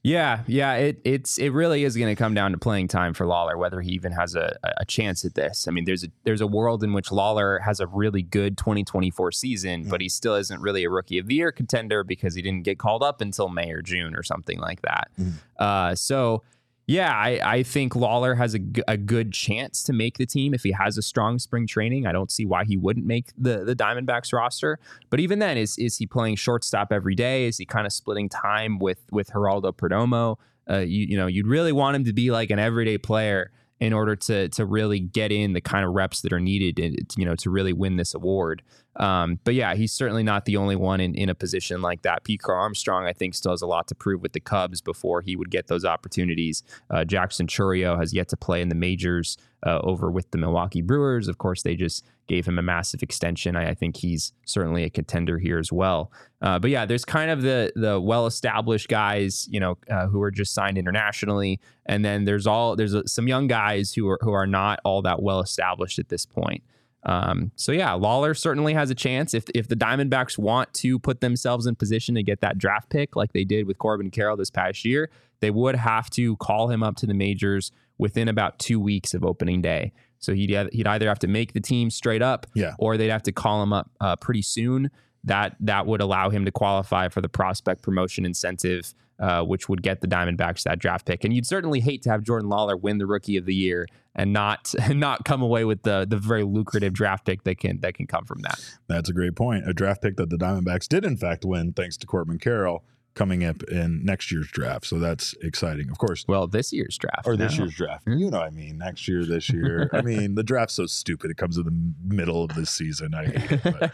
[0.03, 3.27] Yeah, yeah, it it's it really is going to come down to playing time for
[3.27, 5.69] Lawlar, whether he even has a, a chance at this.
[5.69, 9.33] I mean, there's a there's a world in which Lawlar has a really good 2024
[9.33, 9.91] season, mm-hmm.
[9.91, 12.79] but he still isn't really a rookie of the year contender because he didn't get
[12.79, 15.11] called up until May or June or something like that.
[15.21, 15.33] Mm-hmm.
[15.59, 16.43] Uh, so
[16.91, 20.65] yeah, I, I think Lawlar has a, a good chance to make the team if
[20.65, 22.05] he has a strong spring training.
[22.05, 24.81] I don't see why he wouldn't make the the Diamondbacks roster.
[25.09, 27.47] But even then, is is he playing shortstop every day?
[27.47, 30.39] Is he kind of splitting time with with Geraldo Perdomo?
[30.69, 33.93] Uh, you you know, you'd really want him to be like an everyday player in
[33.93, 37.35] order to to really get in the kind of reps that are needed, you know,
[37.37, 38.63] to really win this award.
[38.97, 42.23] Um, but yeah, he's certainly not the only one in, in a position like that.
[42.43, 45.37] Crow Armstrong, I think, still has a lot to prove with the Cubs before he
[45.37, 46.63] would get those opportunities.
[46.91, 50.83] Uh, Jackson Chourio has yet to play in the majors uh, over with the Milwaukee
[50.83, 51.29] Brewers.
[51.29, 53.57] Of course, they just gave him a massive extension.
[53.57, 56.13] I, I think he's certainly a contender here as well.
[56.41, 60.23] Uh, but yeah, there's kind of the the well established guys, you know, uh, who
[60.23, 64.19] are just signed internationally, and then there's all there's a, some young guys who are
[64.23, 66.63] who are not all that well established at this point.
[67.03, 71.21] Um, so yeah, Lawlar certainly has a chance if if the Diamondbacks want to put
[71.21, 74.51] themselves in position to get that draft pick like they did with Corbin Carroll this
[74.51, 75.11] past year.
[75.41, 79.25] They would have to call him up to the majors within about two weeks of
[79.25, 79.93] opening day.
[80.21, 82.75] So he'd he'd either have to make the team straight up, yeah.
[82.79, 84.91] or they'd have to call him up uh, pretty soon.
[85.25, 89.83] That that would allow him to qualify for the prospect promotion incentive, uh, which would
[89.83, 91.25] get the Diamondbacks that draft pick.
[91.25, 94.33] And you'd certainly hate to have Jordan Lawlar win the Rookie of the Year and
[94.33, 98.07] not not come away with the the very lucrative draft pick that can that can
[98.07, 98.61] come from that.
[98.89, 99.69] That's a great point.
[99.69, 102.85] A draft pick that the Diamondbacks did in fact win thanks to Corbin Carroll
[103.21, 104.87] coming up in next year's draft.
[104.87, 106.25] So that's exciting, of course.
[106.27, 108.05] Well, this year's draft or this year's draft.
[108.05, 108.15] Hmm?
[108.15, 109.91] You know, what I mean, next year, this year.
[109.93, 111.31] I mean, the draft's so stupid.
[111.31, 113.13] It comes in the middle of the season.
[113.13, 113.63] I hate it.
[113.63, 113.93] But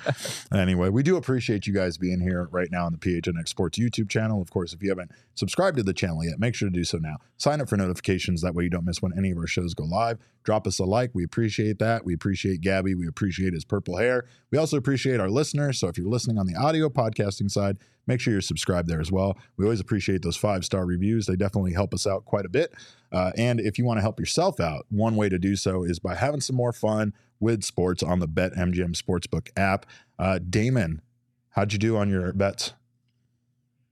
[0.57, 4.09] anyway, we do appreciate you guys being here right now on the PHNX Sports YouTube
[4.09, 4.41] channel.
[4.41, 6.99] Of course, if you haven't subscribed to the channel yet, make sure to do so
[6.99, 7.17] now.
[7.37, 8.43] Sign up for notifications.
[8.43, 10.19] That way you don't miss when any of our shows go live.
[10.45, 11.11] Drop us a like.
[11.15, 12.05] We appreciate that.
[12.05, 12.95] We appreciate Gabby.
[12.95, 14.27] We appreciate his purple hair.
[14.53, 15.81] We also appreciate our listeners.
[15.81, 19.11] So if you're listening on the audio podcasting side, make sure you're subscribed there as
[19.11, 19.37] well.
[19.57, 21.27] We always appreciate those five star reviews.
[21.27, 22.73] They definitely help us out quite a bit.
[23.13, 25.99] Uh, and if you want to help yourself out, one way to do so is
[25.99, 29.87] by having some more fun with sports on the Bet MGM Sportsbook app.
[30.19, 31.03] Uh, Damon,
[31.51, 32.73] how'd you do on your bets?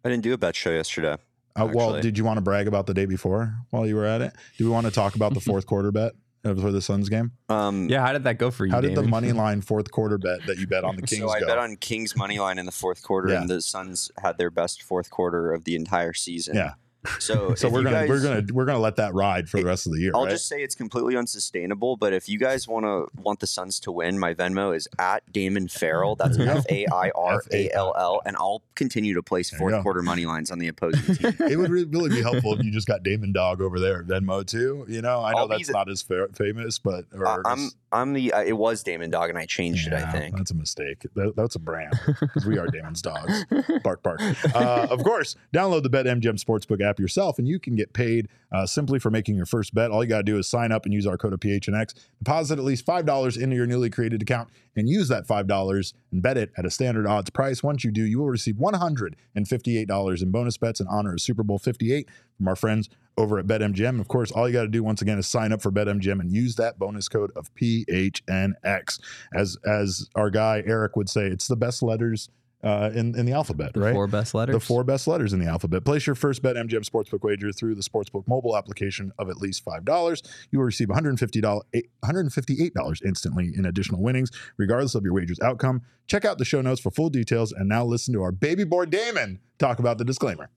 [0.05, 1.17] I didn't do a bet show yesterday.
[1.57, 4.21] Uh, well, did you want to brag about the day before while you were at
[4.21, 4.33] it?
[4.59, 6.13] Do we want to talk about the fourth quarter bet?
[6.45, 7.33] For the Suns game?
[7.49, 8.73] Um, yeah, how did that go for you?
[8.73, 9.05] How did Damon?
[9.05, 11.23] the money line fourth quarter bet that you bet on the Kings?
[11.23, 11.47] so I go?
[11.47, 13.41] bet on Kings money line in the fourth quarter, yeah.
[13.41, 16.57] and the Suns had their best fourth quarter of the entire season.
[16.57, 16.75] Yeah,
[17.19, 19.87] so, so we're gonna guys, we're gonna we're gonna let that ride for the rest
[19.87, 20.13] of the year.
[20.15, 20.31] I'll right?
[20.31, 21.97] just say it's completely unsustainable.
[21.97, 25.31] But if you guys want to want the Suns to win, my Venmo is at
[25.33, 26.17] Damon Fairall.
[26.17, 30.03] That's F A I R A L L, and I'll continue to place fourth quarter
[30.03, 31.35] money lines on the opposing team.
[31.49, 34.47] it would really be helpful if you just got Damon Dog over there at Venmo
[34.47, 34.85] too.
[34.89, 38.13] You know, I know I'll that's the, not as fa- famous, but uh, I'm I'm
[38.13, 40.09] the uh, it was Damon Dog, and I changed yeah, it.
[40.09, 41.07] I think that's a mistake.
[41.15, 43.45] That, that's a brand because we are Damon's dogs.
[43.85, 44.21] Bark, bark.
[44.55, 48.67] Uh, of course, download the BetMGM Sportsbook app yourself, and you can get paid uh,
[48.67, 49.93] simply for making your first bet.
[49.93, 51.95] All you got to do is sign up and use our code of PHNX.
[52.19, 55.95] Deposit at least five dollars into your newly created account, and use that five dollars
[56.11, 57.63] and bet it at a standard odds price.
[57.63, 60.89] Once you do, you will receive one hundred and fifty-eight dollars in bonus bets in
[60.89, 64.01] honor of Super Bowl Fifty-eight from our friends over at BetMGM.
[64.01, 66.33] Of course, all you got to do once again is sign up for BetMGM and
[66.33, 69.01] use that bonus code of PHNX.
[69.35, 72.29] As as our guy Eric would say, it's the best letters
[72.63, 73.93] uh, in in the alphabet, The right?
[73.93, 74.55] four best letters.
[74.55, 75.85] The four best letters in the alphabet.
[75.85, 79.65] Place your first bet MGM Sportsbook wager through the Sportsbook mobile application of at least
[79.67, 80.23] $5.
[80.51, 81.61] You will receive $150,
[82.05, 85.83] $158 instantly in additional winnings, regardless of your wager's outcome.
[86.07, 87.53] Check out the show notes for full details.
[87.53, 90.49] And now listen to our baby boy Damon talk about the disclaimer.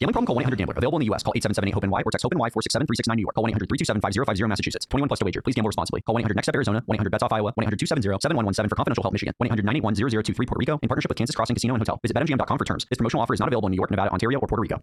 [0.00, 0.26] Gambling problem?
[0.26, 0.74] Call 1 800 Gambler.
[0.78, 1.22] Available in the U.S.
[1.26, 3.34] Call 877 8 HOPE NY or text HOPE NY 467 369 New York.
[3.34, 4.86] Call 1 800 327 5050 Massachusetts.
[4.86, 5.42] 21 plus to wager.
[5.42, 6.00] Please gamble responsibly.
[6.06, 6.78] Call 1 800 NEXT STEP Arizona.
[6.86, 7.50] 1 800 BETS off Iowa.
[7.58, 9.34] 1 800 270 7117 for confidential help Michigan.
[9.42, 11.98] 1 800 981 0023 Puerto Rico in partnership with Kansas Crossing Casino and Hotel.
[11.98, 12.86] Visit BetMGM.com for terms.
[12.86, 14.78] This promotional offer is not available in New York, Nevada, Ontario, or Puerto Rico.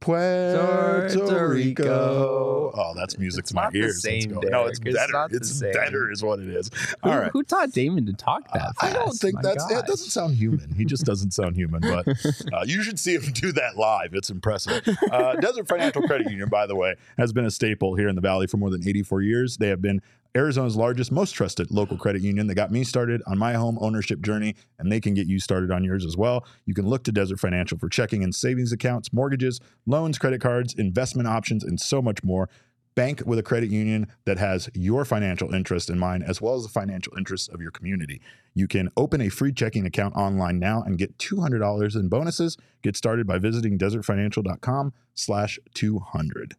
[0.00, 1.82] Puerto Puerto Rico.
[1.84, 2.72] Rico.
[2.74, 4.02] Oh, that's music It's to my ears.
[4.02, 4.38] Same.
[4.42, 4.78] No, it's.
[4.84, 5.26] It's better.
[5.30, 6.70] It's better, is what it is.
[7.02, 7.30] Who, All right.
[7.32, 9.86] who taught Damon to talk that I don't think My that's it.
[9.86, 10.74] Doesn't sound human.
[10.74, 11.80] He just doesn't sound human.
[11.80, 12.08] But
[12.52, 14.10] uh, you should see him do that live.
[14.12, 14.86] It's impressive.
[15.10, 18.20] Uh, Desert Financial Credit Union, by the way, has been a staple here in the
[18.20, 19.56] Valley for more than 84 years.
[19.56, 20.02] They have been
[20.36, 22.46] Arizona's largest, most trusted local credit union.
[22.46, 25.70] They got me started on my home ownership journey, and they can get you started
[25.70, 26.46] on yours as well.
[26.66, 30.74] You can look to Desert Financial for checking and savings accounts, mortgages, loans, credit cards,
[30.74, 32.50] investment options, and so much more.
[32.94, 36.62] Bank with a credit union that has your financial interest in mind, as well as
[36.62, 38.20] the financial interests of your community.
[38.54, 42.56] You can open a free checking account online now and get $200 in bonuses.
[42.82, 46.54] Get started by visiting desertfinancial.com slash 200.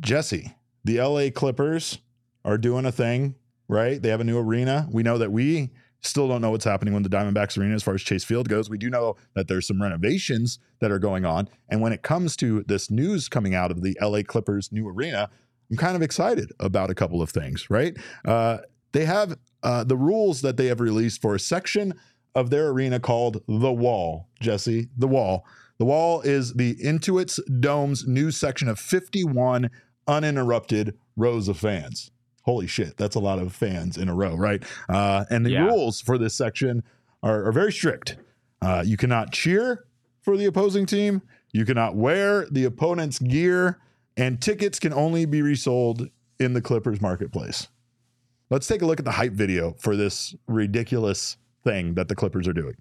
[0.00, 1.98] Jesse, the LA Clippers
[2.46, 3.34] are doing a thing,
[3.68, 4.00] right?
[4.00, 4.88] They have a new arena.
[4.90, 7.94] We know that we still don't know what's happening with the Diamondbacks arena as far
[7.94, 8.70] as Chase Field goes.
[8.70, 11.48] We do know that there's some renovations that are going on.
[11.68, 15.28] And when it comes to this news coming out of the LA Clippers new arena,
[15.70, 17.96] I'm kind of excited about a couple of things, right?
[18.24, 18.58] Uh,
[18.92, 21.94] they have uh, the rules that they have released for a section
[22.36, 25.44] of their arena called The Wall, Jesse, The Wall.
[25.78, 29.70] The Wall is the Intuit's Dome's new section of 51
[30.06, 32.10] uninterrupted rows of fans.
[32.46, 34.62] Holy shit, that's a lot of fans in a row, right?
[34.88, 35.66] Uh, and the Yeah.
[35.66, 36.82] rules for this section
[37.22, 38.16] are, are very strict.
[38.62, 39.84] Uh, you cannot cheer
[40.22, 41.22] for the opposing team.
[41.52, 43.78] You cannot wear the opponent's gear,
[44.16, 47.66] and tickets can only be resold in the Clippers marketplace.
[48.48, 52.46] Let's take a look at the hype video for this ridiculous thing that the Clippers
[52.46, 52.74] are doing.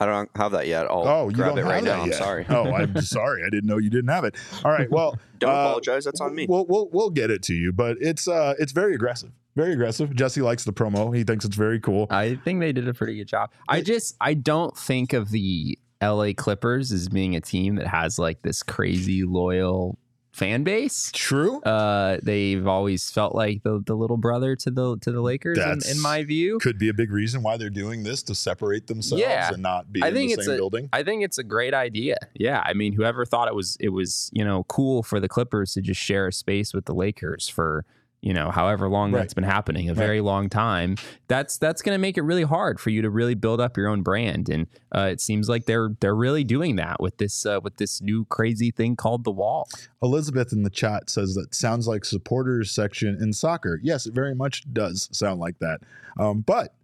[0.00, 0.86] I don't have that yet.
[0.86, 2.04] I'll oh, you grab don't it have right now.
[2.04, 2.14] yet.
[2.14, 2.46] I'm sorry.
[2.48, 3.42] Oh, I'm sorry.
[3.44, 4.34] I didn't know you didn't have it.
[4.64, 4.90] All right.
[4.90, 6.04] Well, Don't uh, apologize.
[6.04, 6.46] That's on me.
[6.48, 9.30] We'll, we'll we'll get it to you, but it's uh it's very aggressive.
[9.56, 10.14] Very aggressive.
[10.14, 11.14] Jesse likes the promo.
[11.14, 12.06] He thinks it's very cool.
[12.10, 13.50] I think they did a pretty good job.
[13.68, 18.18] I just I don't think of the LA Clippers as being a team that has
[18.18, 19.98] like this crazy loyal
[20.40, 21.10] fan base.
[21.12, 21.60] True.
[21.62, 25.80] Uh, they've always felt like the, the little brother to the to the Lakers in,
[25.90, 26.58] in my view.
[26.58, 29.52] Could be a big reason why they're doing this to separate themselves Yeah.
[29.52, 30.88] and not be I in think the it's same a- building.
[30.92, 32.16] I think it's a great idea.
[32.34, 35.74] Yeah, I mean, whoever thought it was it was you know cool for the Clippers
[35.74, 37.84] to just share a space with the Lakers for
[38.22, 39.20] you know however long Right.
[39.20, 39.96] that's been happening, a Right.
[39.98, 40.96] very long time.
[41.28, 43.88] That's that's going to make it really hard for you to really build up your
[43.88, 47.60] own brand, and uh, it seems like they're they're really doing that with this uh,
[47.62, 49.68] with this new crazy thing called the Wall.
[50.02, 53.80] Elizabeth in the chat says that sounds like supporters section in soccer.
[53.82, 55.80] Yes, it very much does sound like that.
[56.18, 56.74] Um, but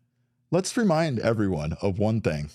[0.51, 2.51] let's remind everyone of one thing.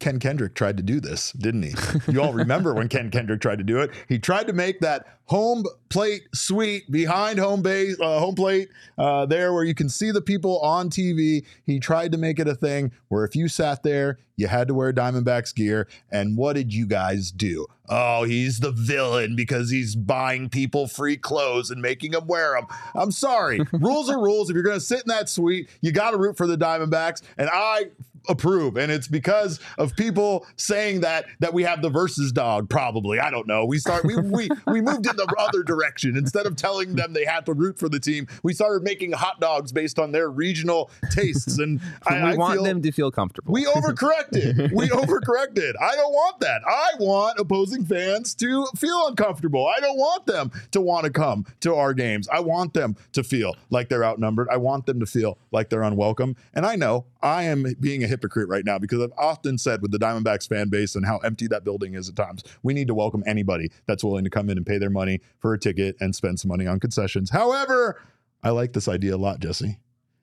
[0.00, 1.74] Ken Kendrick tried to do this, didn't he?
[2.12, 3.90] You all remember when Ken Kendrick tried to do it?
[4.08, 9.24] He tried to make that home plate suite behind home base, uh, home plate uh,
[9.26, 11.44] there, where you can see the people on TV.
[11.64, 14.74] He tried to make it a thing where if you sat there, you had to
[14.74, 15.88] wear Diamondbacks gear.
[16.10, 17.66] And what did you guys do?
[17.88, 22.66] Oh, he's the villain because he's buying people free clothes and making them wear them.
[22.94, 23.60] I'm sorry.
[23.72, 24.50] rules are rules.
[24.50, 27.22] If you're going to sit in that suite, you got to root for the Diamondbacks.
[27.38, 27.86] And I
[28.28, 33.18] approve and it's because of people saying that that we have the versus dog probably
[33.18, 36.56] i don't know we start we we, we moved in the other direction instead of
[36.56, 39.98] telling them they had to root for the team we started making hot dogs based
[39.98, 43.52] on their regional tastes and I, we I want feel, them to feel comfortable.
[43.52, 44.72] we overcorrected.
[44.72, 45.72] we overcorrected.
[45.80, 46.62] I don't want that.
[46.66, 49.66] I want opposing fans to feel uncomfortable.
[49.66, 52.28] I don't want them to want to come to our games.
[52.28, 54.48] I want them to feel like they're outnumbered.
[54.50, 56.36] I want them to feel like they're unwelcome.
[56.54, 59.90] And I know I am being a hypocrite right now because I've often said with
[59.90, 62.94] the Diamondbacks fan base and how empty that building is at times, we need to
[62.94, 66.14] welcome anybody that's willing to come in and pay their money for a ticket and
[66.14, 67.30] spend some money on concessions.
[67.30, 68.00] However,
[68.42, 69.78] I like this idea a lot, Jesse.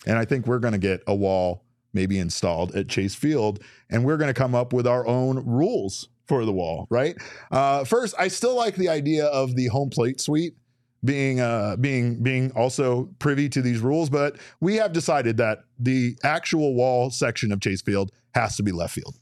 [0.08, 4.06] And I think we're going to get a wall maybe installed at Chase Field, and
[4.06, 7.16] we're going to come up with our own rules for the wall, right?
[7.52, 10.56] Uh, first, I still like the idea of the home plate suite
[11.04, 16.16] being uh being being also privy to these rules but we have decided that the
[16.24, 19.16] actual wall section of chase field has to be left field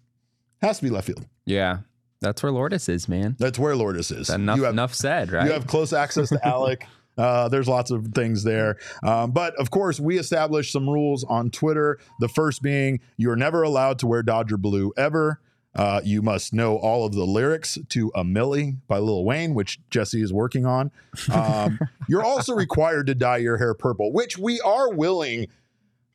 [0.62, 1.80] has to be left field yeah,
[2.22, 3.36] That's where Lourdes is, man.
[3.40, 4.30] That's where Lourdes is.
[4.30, 5.46] Enough, you have, enough said, right?
[5.48, 6.84] You have close access to Alek.
[7.18, 8.78] Uh, there's lots of things there.
[9.04, 12.00] Um, but of course, we established some rules on Twitter.
[12.22, 15.42] The first being you're never allowed to wear Dodger blue ever.
[15.76, 19.80] Uh, you must know all of the lyrics to A Milli by Lil Wayne, which
[19.90, 20.92] Jesse is working on.
[21.32, 25.48] Um, you're also required to dye your hair purple, which we are willing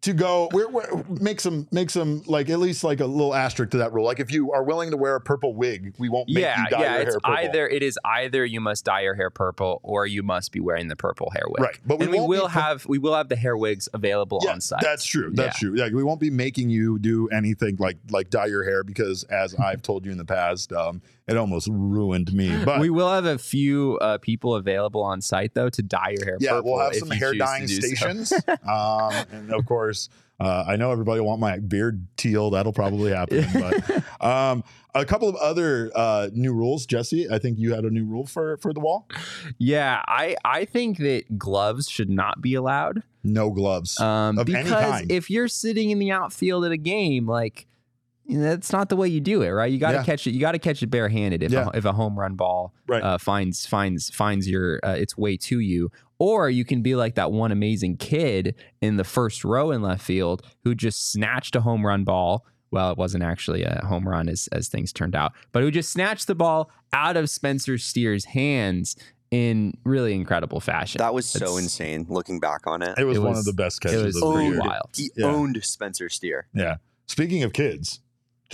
[0.05, 3.71] to go we're, we're, make some make some like at least like a little asterisk
[3.73, 6.29] to that rule like if you are willing to wear a purple wig we won't
[6.29, 6.93] make yeah, you dye yeah.
[6.93, 10.07] your It's hair purple either it is either you must dye your hair purple or
[10.07, 11.61] you must be wearing the purple hair wig.
[11.63, 14.53] Right, but we and we be have we will have the hair wigs available yeah,
[14.53, 14.83] on site.
[14.83, 15.69] that's true that's Yeah.
[15.69, 19.25] true yeah we won't be making you do anything like like dye your hair because
[19.25, 23.11] as i've told you in the past um it almost ruined me but we will
[23.11, 26.79] have a few uh, people available on site though to dye your hair yeah we'll
[26.79, 27.87] have some hair dyeing do so.
[27.87, 28.33] stations
[28.69, 30.09] um and of course
[30.41, 32.51] uh, I know everybody want my beard teal.
[32.51, 33.47] That'll probably happen.
[33.55, 34.65] But um,
[34.95, 37.31] a couple of other uh, new rules, Jesse.
[37.31, 39.09] I think you had a new rule for for the wall.
[39.59, 43.03] Yeah, I I think that gloves should not be allowed.
[43.23, 43.99] No gloves.
[44.01, 47.67] Um, Of any because if you're sitting in the outfield at a game, like
[48.29, 49.71] that's not the way you do it, right?
[49.71, 50.05] You got to Yeah.
[50.05, 50.31] catch it.
[50.33, 51.69] You got to catch it barehanded if Yeah.
[51.73, 53.03] a, if a home run ball Right.
[53.03, 55.91] uh, finds finds finds your uh, its way to you.
[56.19, 60.03] Or you can be like that one amazing kid in the first row in left
[60.05, 62.47] field who just snatched a home run ball.
[62.71, 65.93] Well, it wasn't actually a home run as as things turned out, but who just
[65.93, 68.97] snatched the ball out of Spencer Steer's hands
[69.31, 70.99] in really incredible fashion.
[71.01, 72.95] That was so insane looking back on it.
[72.99, 74.61] it was it one was- of the best it catches was of the pretty year.
[74.61, 74.91] wild.
[74.97, 75.27] He Yeah.
[75.27, 76.47] owned Spencer Steer.
[76.55, 76.77] Yeah.
[77.07, 78.01] Speaking of kids,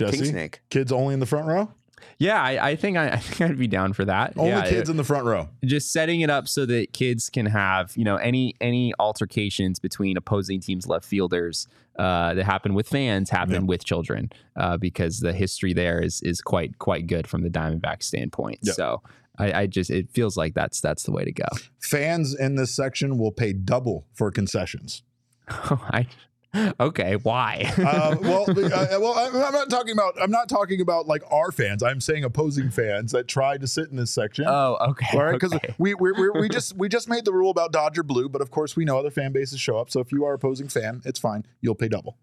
[0.05, 0.61] Jesse, King Snake.
[0.69, 1.71] kids only in the front row.
[2.17, 4.33] Yeah, I, I think I, I think I'd be down for that.
[4.37, 5.49] Only yeah, kids in the front row.
[5.65, 10.17] just setting it up so that kids can have you know any any altercations between
[10.17, 13.59] opposing teams left fielders uh, that happen with fans happen Yeah.
[13.61, 18.03] with children uh, because the history there is is quite quite good from the Diamondback
[18.03, 18.59] standpoint.
[18.61, 18.73] Yeah.
[18.73, 19.01] So
[19.39, 21.45] I, I just it feels like that's that's the way to go.
[21.79, 25.03] Fans in this section will pay double for concessions.
[25.69, 26.07] Oh, I
[26.79, 27.71] okay why?
[27.77, 30.21] Uh, well, uh, well, I'm not talking about.
[30.21, 31.81] I'm not talking about like our fans.
[31.83, 34.45] I'm saying opposing fans that try to sit in this section.
[34.47, 35.73] oh okay All right, because okay.
[35.77, 38.51] we we we we just we just made the rule about Dodger blue, but of
[38.51, 39.89] course we know other fan bases show up.
[39.89, 41.45] So if you are opposing fan, it's fine.
[41.61, 42.17] You'll pay double.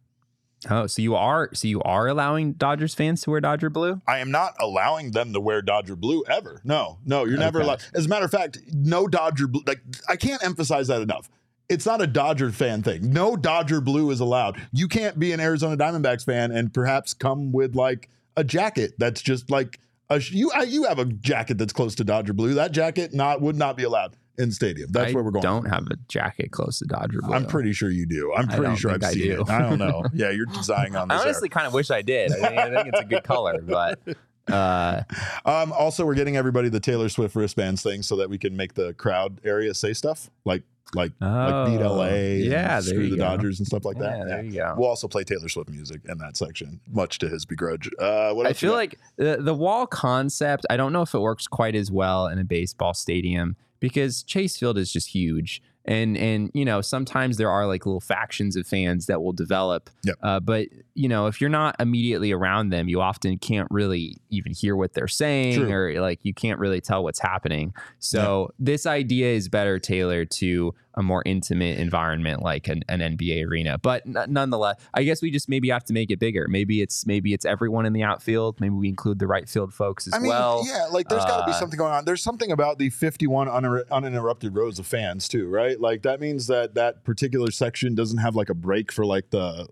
[0.68, 4.02] oh so you are so you are allowing Dodgers fans to wear Dodger blue?
[4.06, 6.60] I am not allowing them to wear Dodger blue ever.
[6.64, 7.82] No, no, you're never allowed.
[7.94, 9.62] As a matter of fact, no Dodger blue.
[9.66, 11.30] Like I can't emphasize that enough.
[11.68, 13.12] It's not a Dodger fan thing.
[13.12, 14.60] No Dodger blue is allowed.
[14.72, 19.20] You can't be an Arizona Diamondbacks fan and perhaps come with like a jacket that's
[19.20, 20.50] just like a you.
[20.54, 22.54] I, you have a jacket that's close to Dodger blue.
[22.54, 24.90] That jacket not would not be allowed in stadium.
[24.92, 25.44] That's I where we're going.
[25.44, 27.34] I don't have a jacket close to Dodger blue.
[27.34, 28.32] I'm pretty sure you do.
[28.34, 29.42] I'm pretty sure I've I seen do.
[29.42, 29.50] it.
[29.50, 30.04] I don't know.
[30.14, 31.20] Yeah, you're designing on this.
[31.20, 32.32] I honestly kind of wish I did.
[32.32, 34.00] I think, I think it's a good color, but
[34.50, 35.02] uh,
[35.44, 38.74] Um, also, we're getting everybody the Taylor Swift wristbands thing so that we can make
[38.74, 40.62] the crowd area say stuff like
[40.94, 43.22] like like beat Oh, LA, yeah, there screw the go.
[43.24, 44.18] Dodgers and stuff like that.
[44.18, 44.74] yeah, there you go.
[44.78, 47.90] We'll also play Taylor Swift music in that section, much to his begrudge.
[47.98, 51.46] Uh, what I feel like the, the wall concept, I don't know if it works
[51.46, 55.62] quite as well in a baseball stadium because Chase Field is just huge.
[55.88, 59.88] And, and you know sometimes there are like little factions of fans that will develop
[60.04, 60.16] Yep.
[60.22, 64.52] uh, but you know if you're not immediately around them you often can't really even
[64.52, 65.72] hear what they're saying True.
[65.72, 70.74] or like you can't really tell what's happening so this idea is better tailored to
[70.98, 73.78] a more intimate environment like an, an NBA arena.
[73.78, 76.46] But n- nonetheless, I guess we just maybe have to make it bigger.
[76.48, 78.60] Maybe it's maybe it's everyone in the outfield.
[78.60, 80.64] Maybe we include the right field folks as I mean, well.
[80.66, 82.04] yeah, like there's got to be uh, something going on.
[82.04, 85.80] There's something about the 51 uninter- uninterrupted rows of fans too, right?
[85.80, 89.68] Like that means that that particular section doesn't have like a break for like the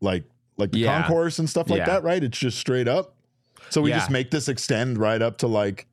[0.00, 0.24] like
[0.56, 1.00] like the Yeah.
[1.02, 1.86] concourse and stuff like Yeah.
[1.86, 2.22] that, right?
[2.24, 3.14] It's just straight up.
[3.70, 3.98] So we Yeah.
[3.98, 5.86] just make this extend right up to like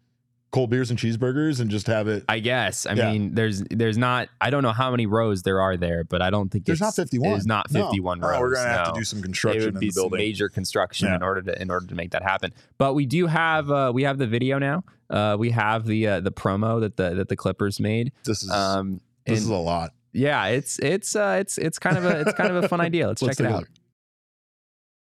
[0.54, 2.24] cold beers and cheeseburgers and just have it.
[2.30, 2.86] I guess.
[2.86, 3.12] I Yeah.
[3.12, 4.30] mean, there's there's not.
[4.40, 6.90] I don't know how many rows there are there, but I don't think There's not
[6.90, 7.32] it's, 51.
[7.32, 8.40] There's not 51 No, rows.
[8.40, 9.62] we're gonna have to do some construction.
[9.62, 10.20] it would in be the some building.
[10.20, 11.16] major construction Yeah.
[11.16, 12.54] in order to in order to make that happen.
[12.78, 14.84] But we do have uh, we have the video now.
[15.10, 18.12] Uh, we have the uh, the promo that the that the Clippers made.
[18.24, 19.92] This is Um, this and is a lot.
[20.14, 23.08] yeah, it's it's uh, it's it's kind of a it's kind of a fun idea.
[23.08, 23.60] Let's, Let's check it out.
[23.62, 23.70] look.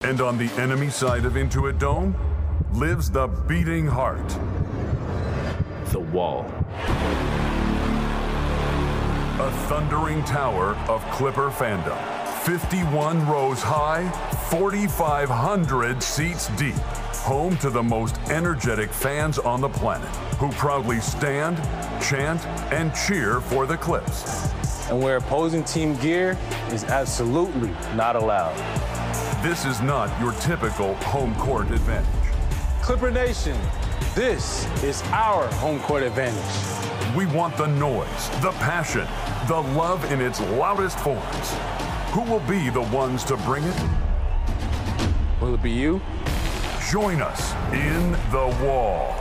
[0.00, 2.14] And on the enemy side of Intuit Dome
[2.72, 4.36] lives the beating heart.
[5.94, 6.44] The Wall.
[9.38, 11.96] A thundering tower of Clipper fandom.
[12.42, 14.10] 51 rows high,
[14.50, 16.74] 4,500 seats deep.
[17.22, 21.58] Home to the most energetic fans on the planet who proudly stand,
[22.02, 24.50] chant, and cheer for the Clips.
[24.90, 26.36] And where opposing team gear
[26.72, 28.56] is absolutely not allowed.
[29.44, 32.10] This is not your typical home court advantage.
[32.82, 33.56] Clipper Nation,
[34.14, 37.16] This is our home court advantage.
[37.16, 39.08] We want the noise, the passion,
[39.48, 41.52] the love in its loudest forms.
[42.12, 43.82] Who will be the ones to bring it?
[45.40, 46.00] Will it be you?
[46.92, 49.16] Join us in the wall.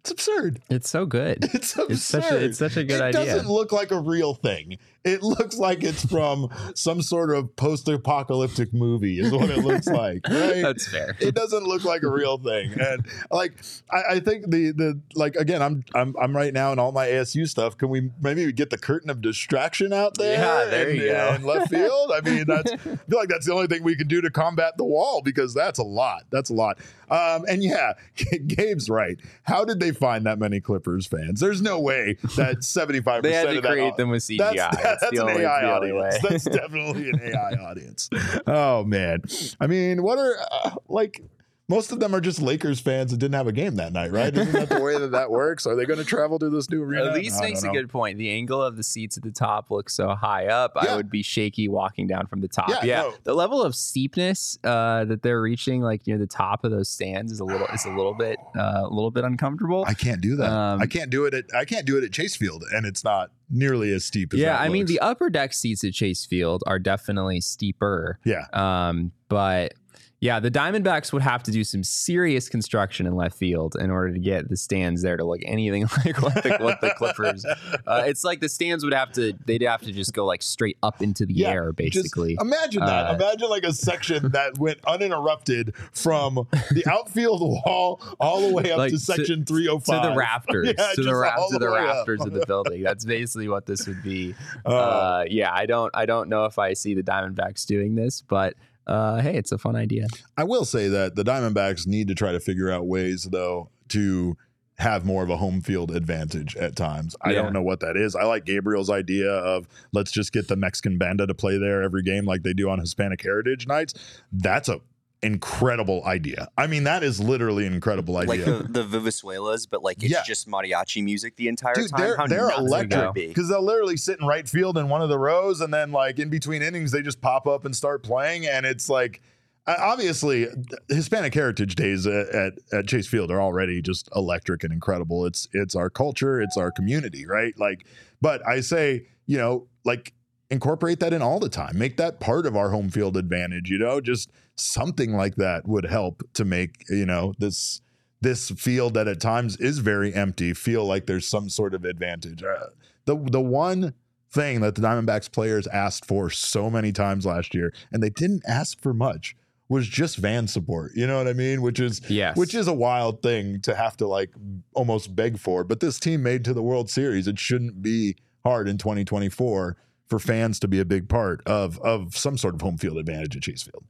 [0.00, 0.60] It's absurd.
[0.68, 1.48] It's so good.
[1.54, 1.90] It's absurd.
[1.92, 3.22] It's such a, it's such a good it idea.
[3.22, 4.76] It doesn't look like a real thing.
[5.06, 9.20] It looks like it's from some sort of post-apocalyptic movie.
[9.20, 10.26] Is what it looks like.
[10.36, 10.62] Right?
[10.62, 11.16] That's fair.
[11.20, 12.72] It doesn't look like a real thing.
[12.78, 13.54] And like,
[13.90, 17.06] I, I think the the like again, I'm I'm I'm right now in all my
[17.06, 17.78] ASU stuff.
[17.78, 20.38] Can we maybe get the curtain of distraction out there?
[20.38, 21.34] Yeah, there in, you go.
[21.34, 22.12] in left field.
[22.12, 24.76] I mean, that's I feel like that's the only thing we can do to combat
[24.76, 26.24] the wall because that's a lot.
[26.30, 26.78] That's a lot.
[27.08, 27.92] Um, and yeah,
[28.46, 29.18] Gabe's right.
[29.44, 31.40] How did they find that many Clippers fans?
[31.40, 34.95] There's no way that 75 They had percent to of that create them with CGI.
[35.00, 36.22] That's, That's an only- AI audience.
[36.22, 36.30] way.
[36.30, 38.08] That's definitely an AI audience.
[38.46, 39.22] Oh man,
[39.60, 41.22] I mean, what are uh, like?
[41.68, 44.32] Most of them are just Lakers fans that didn't have a game that night, right?
[44.32, 45.66] Isn't that the way that that works?
[45.66, 47.06] Are they going to travel to this new arena?
[47.06, 48.18] At least makes a good point.
[48.18, 50.72] The angle of the seats at the top looks so high up.
[50.80, 50.92] Yeah.
[50.92, 52.68] I would be shaky walking down from the top.
[52.68, 53.14] Yeah, Yeah, no.
[53.24, 57.32] the level of steepness uh, that they're reaching, like near the top of those stands,
[57.32, 59.84] is a little is a little bit uh, a little bit uncomfortable.
[59.88, 60.48] I can't do that.
[60.50, 63.02] Um, I can't do it at I can't do it at Chase Field, and it's
[63.02, 66.62] not nearly as steep as yeah, I mean the upper deck seats at Chase Field
[66.66, 68.18] are definitely steeper.
[68.24, 68.44] yeah.
[68.52, 69.74] Um, but
[70.20, 74.12] yeah, the Diamondbacks would have to do some serious construction in left field in order
[74.14, 77.44] to get the stands there to look anything like what the, what the Clippers.
[77.44, 80.78] Uh, it's like the stands would have to they'd have to just go like straight
[80.82, 82.36] up into the Yeah, air, Just basically.
[82.40, 83.10] imagine that.
[83.10, 88.72] Uh, imagine like a section that went uninterrupted from the outfield wall all the way
[88.72, 90.02] up Like, to to- section to 305.
[90.02, 91.96] the rafters, Yeah, to the ra- to the way up.
[91.96, 92.82] rafters of the building.
[92.82, 94.34] That's basically what this would be.
[94.64, 98.22] Uh, Uh, yeah, I don't, I don't know if I see the Diamondbacks doing this,
[98.22, 98.54] but
[98.86, 100.06] uh, hey, it's a fun idea.
[100.36, 104.36] I will say that the Diamondbacks need to try to figure out ways, though, to
[104.78, 107.16] have more of a home field advantage at times.
[107.22, 107.42] I Yeah.
[107.42, 108.14] don't know what that is.
[108.14, 112.02] I like Gabriel's idea of let's just get the Mexican banda to play there every
[112.02, 113.94] game like they do on Hispanic Heritage nights.
[114.32, 114.80] That's a
[115.22, 116.48] incredible idea.
[116.56, 118.46] I mean, that is literally an incredible idea.
[118.46, 120.22] Like the, the Vivesuelas, but like it's Yeah.
[120.24, 122.00] just mariachi music the entire Dude, time.
[122.00, 125.18] they're How they're electric because they'll literally sit in right field in one of the
[125.18, 128.64] rows, and then like in between innings, they just pop up and start playing, and
[128.66, 129.20] it's like.
[129.66, 130.46] uh, Obviously,
[130.88, 135.26] Hispanic Heritage Days at, at, at Chase Field are already just electric and incredible.
[135.26, 137.52] It's it's our culture, it's our community, right?
[137.58, 137.84] Like,
[138.20, 140.12] but I say, you know, like
[140.50, 141.76] incorporate that in all the time.
[141.76, 143.68] Make that part of our home field advantage.
[143.68, 147.80] You know, just something like that would help to make you know this
[148.22, 152.42] this field that at times is very empty feel like there's some sort of advantage.
[152.42, 152.66] Uh,
[153.04, 153.94] the the one
[154.30, 158.42] thing that the Diamondbacks players asked for so many times last year, and they didn't
[158.46, 159.36] ask for much,
[159.68, 160.92] was just van support.
[160.94, 161.62] You know what I mean?
[161.62, 162.36] Which is Yes.
[162.36, 164.30] which is a wild thing to have to like
[164.74, 165.62] almost beg for.
[165.64, 167.28] But this team made to the World Series.
[167.28, 169.76] It shouldn't be hard in 2024
[170.08, 173.36] for fans to be a big part of of some sort of home field advantage
[173.36, 173.84] at Chase Field.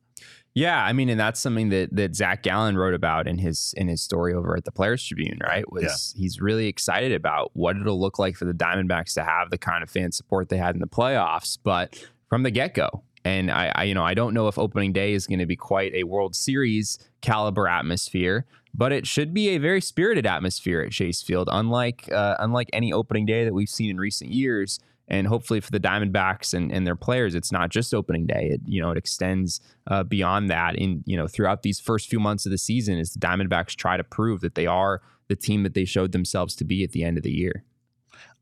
[0.54, 3.88] Yeah, I mean, and that's something that that Zach Gallen wrote about in his in
[3.88, 5.38] his story over at the Players Tribune.
[5.42, 9.50] Right, was he's really excited about what it'll look like for the Diamondbacks to have
[9.50, 13.02] the kind of fan support they had in the playoffs, but from the get go.
[13.22, 15.56] And I, I, you know, I don't know if opening day is going to be
[15.56, 20.92] quite a World Series caliber atmosphere, but it should be a very spirited atmosphere at
[20.92, 24.80] Chase Field, unlike uh, unlike any opening day that we've seen in recent years.
[25.08, 28.48] And hopefully for the Diamondbacks and, and their players, it's not just opening day.
[28.52, 30.74] It you know it extends uh, beyond that.
[30.76, 33.96] In you know throughout these first few months of the season, as the Diamondbacks try
[33.96, 37.04] to prove that they are the team that they showed themselves to be at the
[37.04, 37.64] end of the year.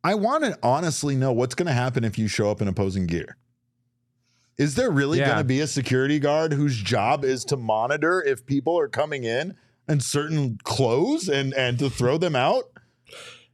[0.03, 3.07] I want to honestly know what's going to happen if you show up in opposing
[3.07, 3.37] gear.
[4.59, 5.27] Is there really Yeah.
[5.27, 9.25] going to be a security guard whose job is to monitor if people are coming
[9.25, 9.55] in
[9.89, 12.65] in certain clothes and and to throw them out?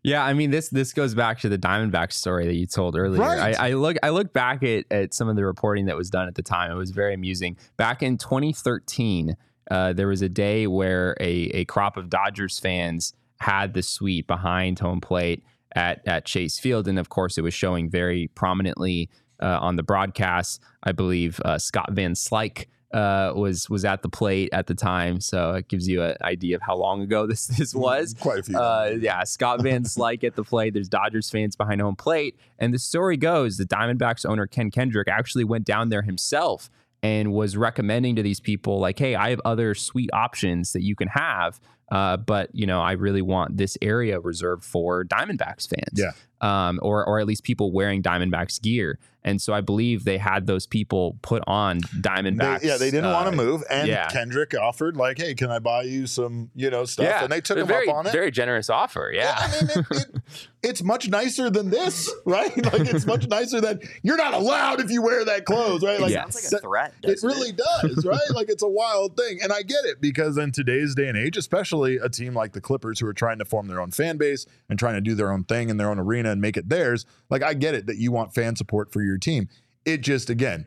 [0.02, 3.20] Yeah, I mean this this goes back to the Diamondback story that you told earlier.
[3.20, 3.54] Right.
[3.58, 6.26] I, I look I look back at, at some of the reporting that was done
[6.26, 6.70] at the time.
[6.70, 7.56] It was very amusing.
[7.76, 9.36] Back in 2013,
[9.70, 14.26] uh, there was a day where a, a crop of Dodgers fans had the suite
[14.26, 19.10] behind home plate at at Chase Field, and of course, it was showing very prominently
[19.42, 20.62] uh, on the broadcast.
[20.82, 25.20] I believe uh, Scott Van Slyke uh, was was at the plate at the time,
[25.20, 28.14] so it gives you an idea of how long ago this this was.
[28.14, 28.58] Quite a few.
[28.58, 30.74] Uh, yeah, Scott Van Slyke at the plate.
[30.74, 35.08] There's Dodgers fans behind home plate, and the story goes the Diamondbacks owner Ken Kendrick
[35.08, 36.70] actually went down there himself
[37.02, 40.96] and was recommending to these people like, "Hey, I have other sweet options that you
[40.96, 41.60] can have,
[41.90, 46.12] uh, but you know, I really want this area reserved for Diamondbacks fans." Yeah.
[46.40, 48.98] Um, or or at least people wearing Diamondbacks gear.
[49.22, 52.62] And so I believe they had those people put on Diamondbacks.
[52.62, 54.08] They, yeah, they didn't uh, want to move, and yeah.
[54.08, 57.42] Kendrick offered like, "Hey, can I buy you some, you know, stuff?" Yeah, and they
[57.42, 58.12] took a him very, up on it.
[58.12, 59.10] Very generous offer.
[59.12, 59.34] Yeah.
[59.36, 60.22] I mean, it, it,
[60.62, 62.50] it's much nicer than this, right?
[62.70, 65.98] Like, it's much nicer than you're not allowed if you wear that clothes, right?
[65.98, 66.22] Like, Yeah.
[66.22, 66.94] Sounds like a threat.
[67.02, 68.20] it doesn't really does, right?
[68.34, 69.40] like it's a wild thing.
[69.42, 72.60] And I get it because in today's day and age, especially a team like the
[72.60, 75.32] Clippers who are trying to form their own fan base and trying to do their
[75.32, 77.98] own thing in their own arena and make it theirs, like I get it that
[77.98, 79.48] you want fan support for your team.
[79.84, 80.66] It just again,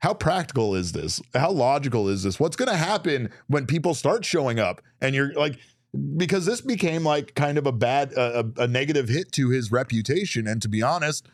[0.00, 1.20] how practical is this?
[1.34, 2.40] How logical is this?
[2.40, 5.58] What's going to happen when people start showing up and you're like
[6.16, 9.72] because this became like kind of a bad a, a a negative hit to his
[9.72, 11.26] reputation and to be honest,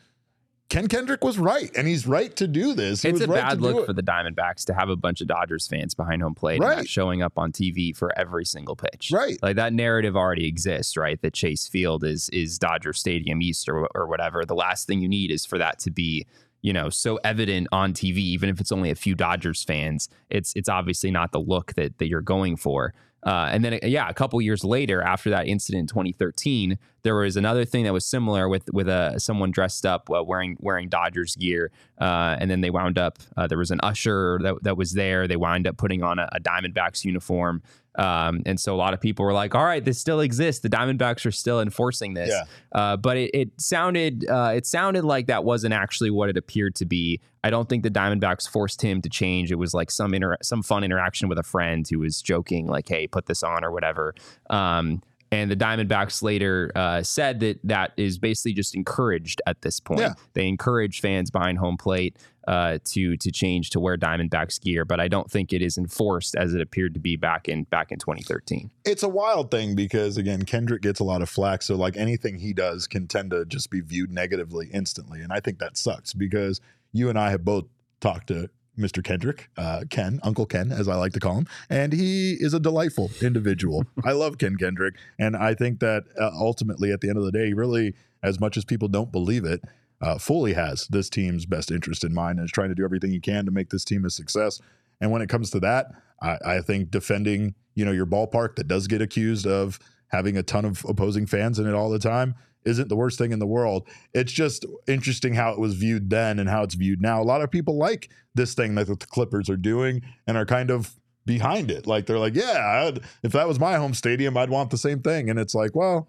[0.68, 3.02] Ken Kendrick was right, and he's right to do this.
[3.02, 3.86] He it's was a right bad look it.
[3.86, 6.76] for the Diamondbacks to have a bunch of Dodgers fans behind home plate and Right.
[6.78, 9.10] not showing up on TV for every single pitch.
[9.12, 9.38] Right.
[9.42, 11.20] Like that narrative already exists, right?
[11.22, 14.44] That Chase Field is is Dodger Stadium East or, or whatever.
[14.44, 16.26] The last thing you need is for that to be,
[16.62, 20.08] you know, so evident on TV, even if it's only a few Dodgers fans.
[20.30, 22.92] It's it's obviously not the look that that you're going for.
[23.26, 27.36] Uh, and then, yeah, a couple years later, after that incident in 2013, there was
[27.36, 31.34] another thing that was similar with with uh, someone dressed up uh, wearing wearing Dodgers
[31.34, 33.18] gear, uh, and then they wound up.
[33.36, 35.26] Uh, there was an usher that, that was there.
[35.26, 37.62] They wound up putting on a, a Diamondbacks uniform,
[37.96, 40.62] um, and so a lot of people were like, "All right, this still exists.
[40.62, 42.44] The Diamondbacks are still enforcing this." Yeah.
[42.72, 46.74] Uh, but it, it sounded uh, it sounded like that wasn't actually what it appeared
[46.76, 47.20] to be.
[47.42, 49.50] I don't think the Diamondbacks forced him to change.
[49.50, 52.88] It was like some inter- some fun interaction with a friend who was joking, like,
[52.88, 54.14] "Hey, put this on" or whatever.
[54.50, 59.80] Um, and the Diamondbacks later uh, said that that is basically just encouraged at this
[59.80, 60.00] point.
[60.00, 60.14] Yeah.
[60.34, 62.16] They encourage fans behind home plate
[62.46, 66.36] uh, to to change to wear Diamondbacks gear, but I don't think it is enforced
[66.36, 68.70] as it appeared to be back in back in 2013.
[68.84, 71.62] it's a wild thing because again, Kendrick gets a lot of flack.
[71.62, 75.22] So like anything he does can tend to just be viewed negatively instantly.
[75.22, 76.60] And I think that sucks because
[76.92, 77.64] you and I have both
[78.00, 78.48] talked to
[78.78, 79.02] Mr.
[79.02, 82.60] Kendrick, uh, Ken, Uncle Ken, as I like to call him, and he is a
[82.60, 83.84] delightful individual.
[84.04, 87.32] I love Ken Kendrick, and I think that uh, ultimately, at the end of the
[87.32, 89.62] day, really, as much as people don't believe it,
[90.00, 93.10] uh, fully has this team's best interest in mind and is trying to do everything
[93.10, 94.60] he can to make this team a success.
[95.00, 95.86] And when it comes to that,
[96.22, 100.42] I, I think defending, you know, your ballpark that does get accused of having a
[100.42, 102.34] ton of opposing fans in it all the time
[102.66, 103.88] isn't the worst thing in the world.
[104.12, 107.22] It's just interesting how it was viewed then and how it's viewed now.
[107.22, 110.70] A lot of people like this thing that the Clippers are doing and are kind
[110.70, 110.94] of
[111.24, 111.86] behind it.
[111.86, 115.00] Like they're like, yeah, I'd, if that was my home stadium, I'd want the same
[115.00, 115.30] thing.
[115.30, 116.08] And it's like, well,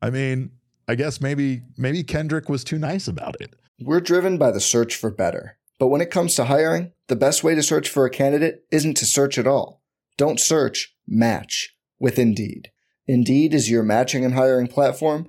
[0.00, 0.50] I mean,
[0.88, 3.56] I guess maybe maybe Kendrick was too nice about it.
[3.80, 5.58] We're driven by the search for better.
[5.78, 8.96] But when it comes to hiring, the best way to search for a candidate isn't
[8.98, 9.82] to search at all.
[10.16, 12.70] Don't search, match with Indeed.
[13.06, 15.28] Indeed is your matching and hiring platform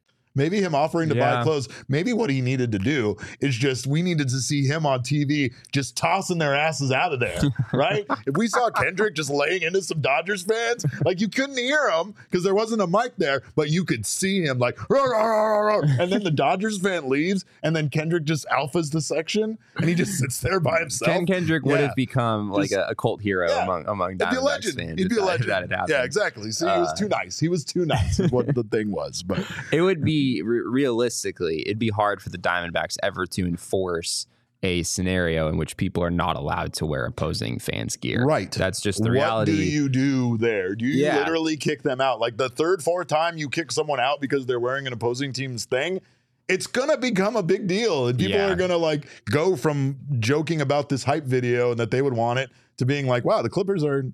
[0.33, 1.67] Maybe him offering to buy clothes.
[1.89, 5.53] Maybe what he needed to do is just we needed to see him on TV
[5.71, 7.39] just tossing their asses out of there,
[7.73, 8.05] right?
[8.25, 12.15] if we saw Kendrick just laying into some Dodgers fans, like you couldn't hear him
[12.29, 15.59] because there wasn't a mic there, but you could see him like, "Rah, rah, rah,
[15.59, 19.57] rah, rah," and then the Dodgers fan leaves, and then Kendrick just alphas the section,
[19.75, 21.11] and he just sits there by himself.
[21.11, 23.63] Ken Kendrick would have become like Just- a, a cult hero Yeah.
[23.63, 24.75] among among He'd a legend.
[24.77, 24.97] fans.
[24.99, 25.49] He'd be a legend.
[25.49, 26.51] That yeah, exactly.
[26.51, 27.39] See, he was Uh, too nice.
[27.39, 28.19] He was too nice.
[28.19, 29.23] Is what the thing was.
[29.23, 34.27] But It would be re- realistically, it'd be hard for the Diamondbacks ever to enforce
[34.63, 38.23] a scenario in which people are not allowed to wear opposing fans' gear.
[38.23, 38.51] Right.
[38.51, 39.51] That's just the reality.
[39.53, 40.75] What do you do there?
[40.75, 41.17] Do you Yeah.
[41.17, 42.19] literally kick them out?
[42.19, 45.65] Like the third, fourth time you kick someone out because they're wearing an opposing team's
[45.65, 45.99] thing,
[46.47, 48.07] it's gonna become a big deal.
[48.07, 48.51] And people Yeah.
[48.51, 52.37] are gonna like go from joking about this hype video and that they would want
[52.37, 54.05] it to being like, wow, the Clippers are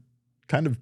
[0.48, 0.78] kind of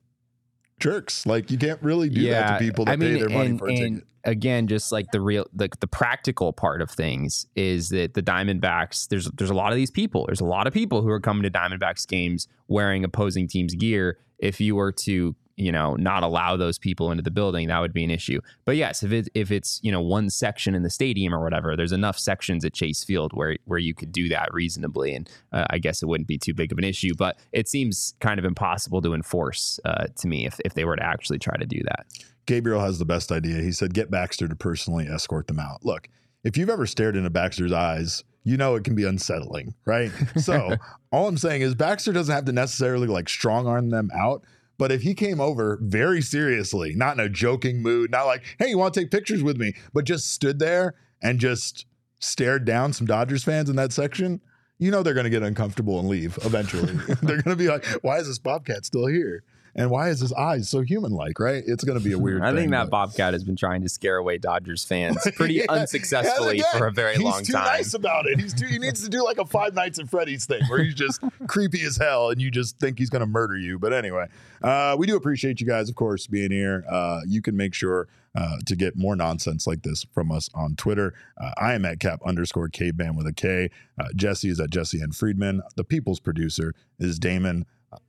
[0.80, 1.26] jerks.
[1.26, 3.68] Like you can't really do that to people that I mean, pay their money for
[3.68, 4.08] a and ticket.
[4.26, 9.08] Again, just like the real, the, the practical part of things is that the Diamondbacks,
[9.08, 10.26] there's there's a lot of these people.
[10.26, 14.18] There's a lot of people who are coming to Diamondbacks games wearing opposing teams' gear.
[14.40, 17.94] If you were to you know, not allow those people into the building, that would
[17.94, 18.42] be an issue.
[18.66, 21.76] But yes, if it if it's you know one section in the stadium or whatever,
[21.76, 25.66] there's enough sections at Chase Field where where you could do that reasonably, and uh,
[25.70, 27.14] I guess it wouldn't be too big of an issue.
[27.18, 30.98] But it seems kind of impossible to enforce uh, to me if if they were
[30.98, 32.06] to actually try to do that.
[32.46, 33.62] Gabriel has the best idea.
[33.62, 36.10] He said, "Get Baxter to personally escort them out." Look,
[36.44, 40.12] if you've ever stared into Baxter's eyes you know it can be unsettling, right?
[40.38, 40.78] So
[41.12, 44.44] all I'm saying is Baxter doesn't have to necessarily like strong arm them out.
[44.78, 48.70] But if he came over very seriously, not in a joking mood, not like, hey,
[48.70, 51.86] you want to take pictures with me, but just stood there and just
[52.20, 54.42] stared down some Dodgers fans in that section,
[54.78, 56.94] you know they're going to get uncomfortable and leave eventually.
[57.22, 59.44] they're going to be like, why is this Bobcat still here?
[59.78, 61.62] And why is his eyes so human like, right?
[61.68, 63.82] It's going to be a weird I thing, think that but- Bobcat has been trying
[63.82, 65.66] to scare away Dodgers fans pretty Yeah.
[65.70, 67.66] unsuccessfully again, for a very long he's too time.
[67.66, 68.40] nice about it.
[68.40, 70.94] He's too, he needs to do like a Five Nights at Freddy's thing where he's
[70.96, 73.78] just creepy as hell and you just think he's going to murder you.
[73.78, 74.28] But anyway,
[74.62, 76.86] uh, we do appreciate you guys, of course, being here.
[76.90, 80.76] Uh, you can make sure uh, to get more nonsense like this from us on
[80.76, 81.14] Twitter.
[81.40, 83.70] Uh, I am at cap underscore caveman with a K.
[84.00, 85.62] Uh, Jesse is at Jesse and Friedman.
[85.76, 87.66] The people's producer is Damon.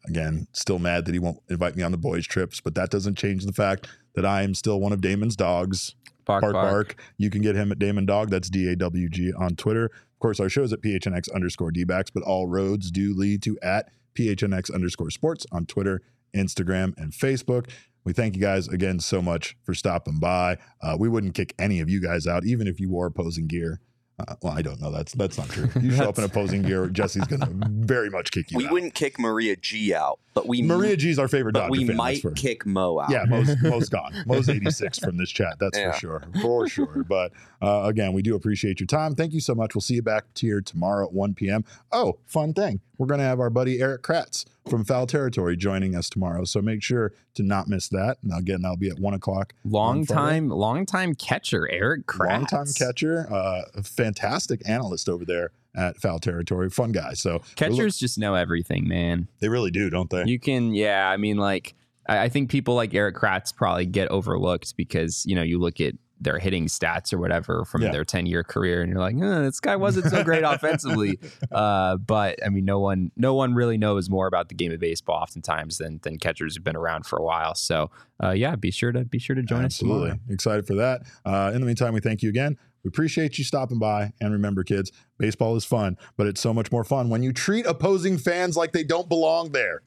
[0.06, 3.16] Again, still mad that he won't invite me on the boys' trips, but that doesn't
[3.16, 5.94] change the fact that I am still one of Damon's dogs.
[6.24, 6.70] Bark, Bark bark.
[6.70, 7.02] Bark.
[7.18, 8.30] You can get him at Damon Dog.
[8.30, 9.84] That's D A W G on Twitter.
[9.86, 13.58] Of course, our show is at PHNX underscore DBacks, but all roads do lead to
[13.62, 16.02] at PHNX underscore sports on Twitter,
[16.34, 17.70] Instagram, and Facebook.
[18.04, 20.58] We thank you guys again so much for stopping by.
[20.82, 23.80] Uh, we wouldn't kick any of you guys out, even if you wore opposing gear.
[24.18, 24.90] Uh, well, I don't know.
[24.90, 25.68] That's that's not true.
[25.82, 28.58] You show up in opposing gear, Jesse's going to very much kick you out.
[28.58, 28.72] We out.
[28.72, 31.96] wouldn't kick Maria G out, but we Maria G's our favorite but Dodger we fan,
[31.96, 33.10] might for- kick Mo out.
[33.10, 34.14] yeah, Mo's, Mo's gone.
[34.26, 35.58] Mo's 86 from this chat.
[35.58, 35.92] That's Yeah.
[35.92, 36.22] for sure.
[36.40, 37.04] For sure.
[37.06, 39.14] But uh, again, we do appreciate your time.
[39.14, 39.74] Thank you so much.
[39.74, 41.64] We'll see you back here tomorrow at 1 p.m.
[41.92, 42.80] Oh, fun thing.
[42.96, 46.44] We're going to have our buddy Erik Kratz from Foul Territory joining us tomorrow.
[46.44, 48.18] So make sure to not miss that.
[48.22, 49.52] And again, that'll be at 1 o'clock.
[49.64, 52.30] Long on time, long time catcher Erik Kratz.
[52.30, 53.32] Long time catcher.
[53.32, 56.70] Uh, fantastic analyst over there at Foul Territory.
[56.70, 57.12] Fun guy.
[57.14, 59.28] So we're look- Catchers just know everything, man.
[59.40, 60.24] they really do, don't they?
[60.26, 61.08] You can, yeah.
[61.08, 61.74] I mean, like,
[62.08, 65.80] I, I think people like Erik Kratz probably get overlooked because you know you look
[65.80, 67.92] at their hitting stats or whatever from Yeah.
[67.92, 71.18] their ten year career, and you're like, eh, this guy wasn't so great offensively.
[71.52, 74.80] Uh, but I mean, no one, no one really knows more about the game of
[74.80, 77.54] baseball oftentimes than than catchers who've been around for a while.
[77.54, 77.90] So,
[78.22, 80.10] uh, yeah, be sure to be sure to join Absolutely.
[80.10, 80.20] us tomorrow.
[80.34, 81.02] Excited for that.
[81.24, 82.56] Uh, in the meantime, we thank you again.
[82.84, 84.12] We appreciate you stopping by.
[84.20, 87.66] And remember, kids, baseball is fun, but it's so much more fun when you treat
[87.66, 89.82] opposing fans like they don't belong there.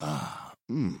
[0.00, 1.00] Ah, mmm.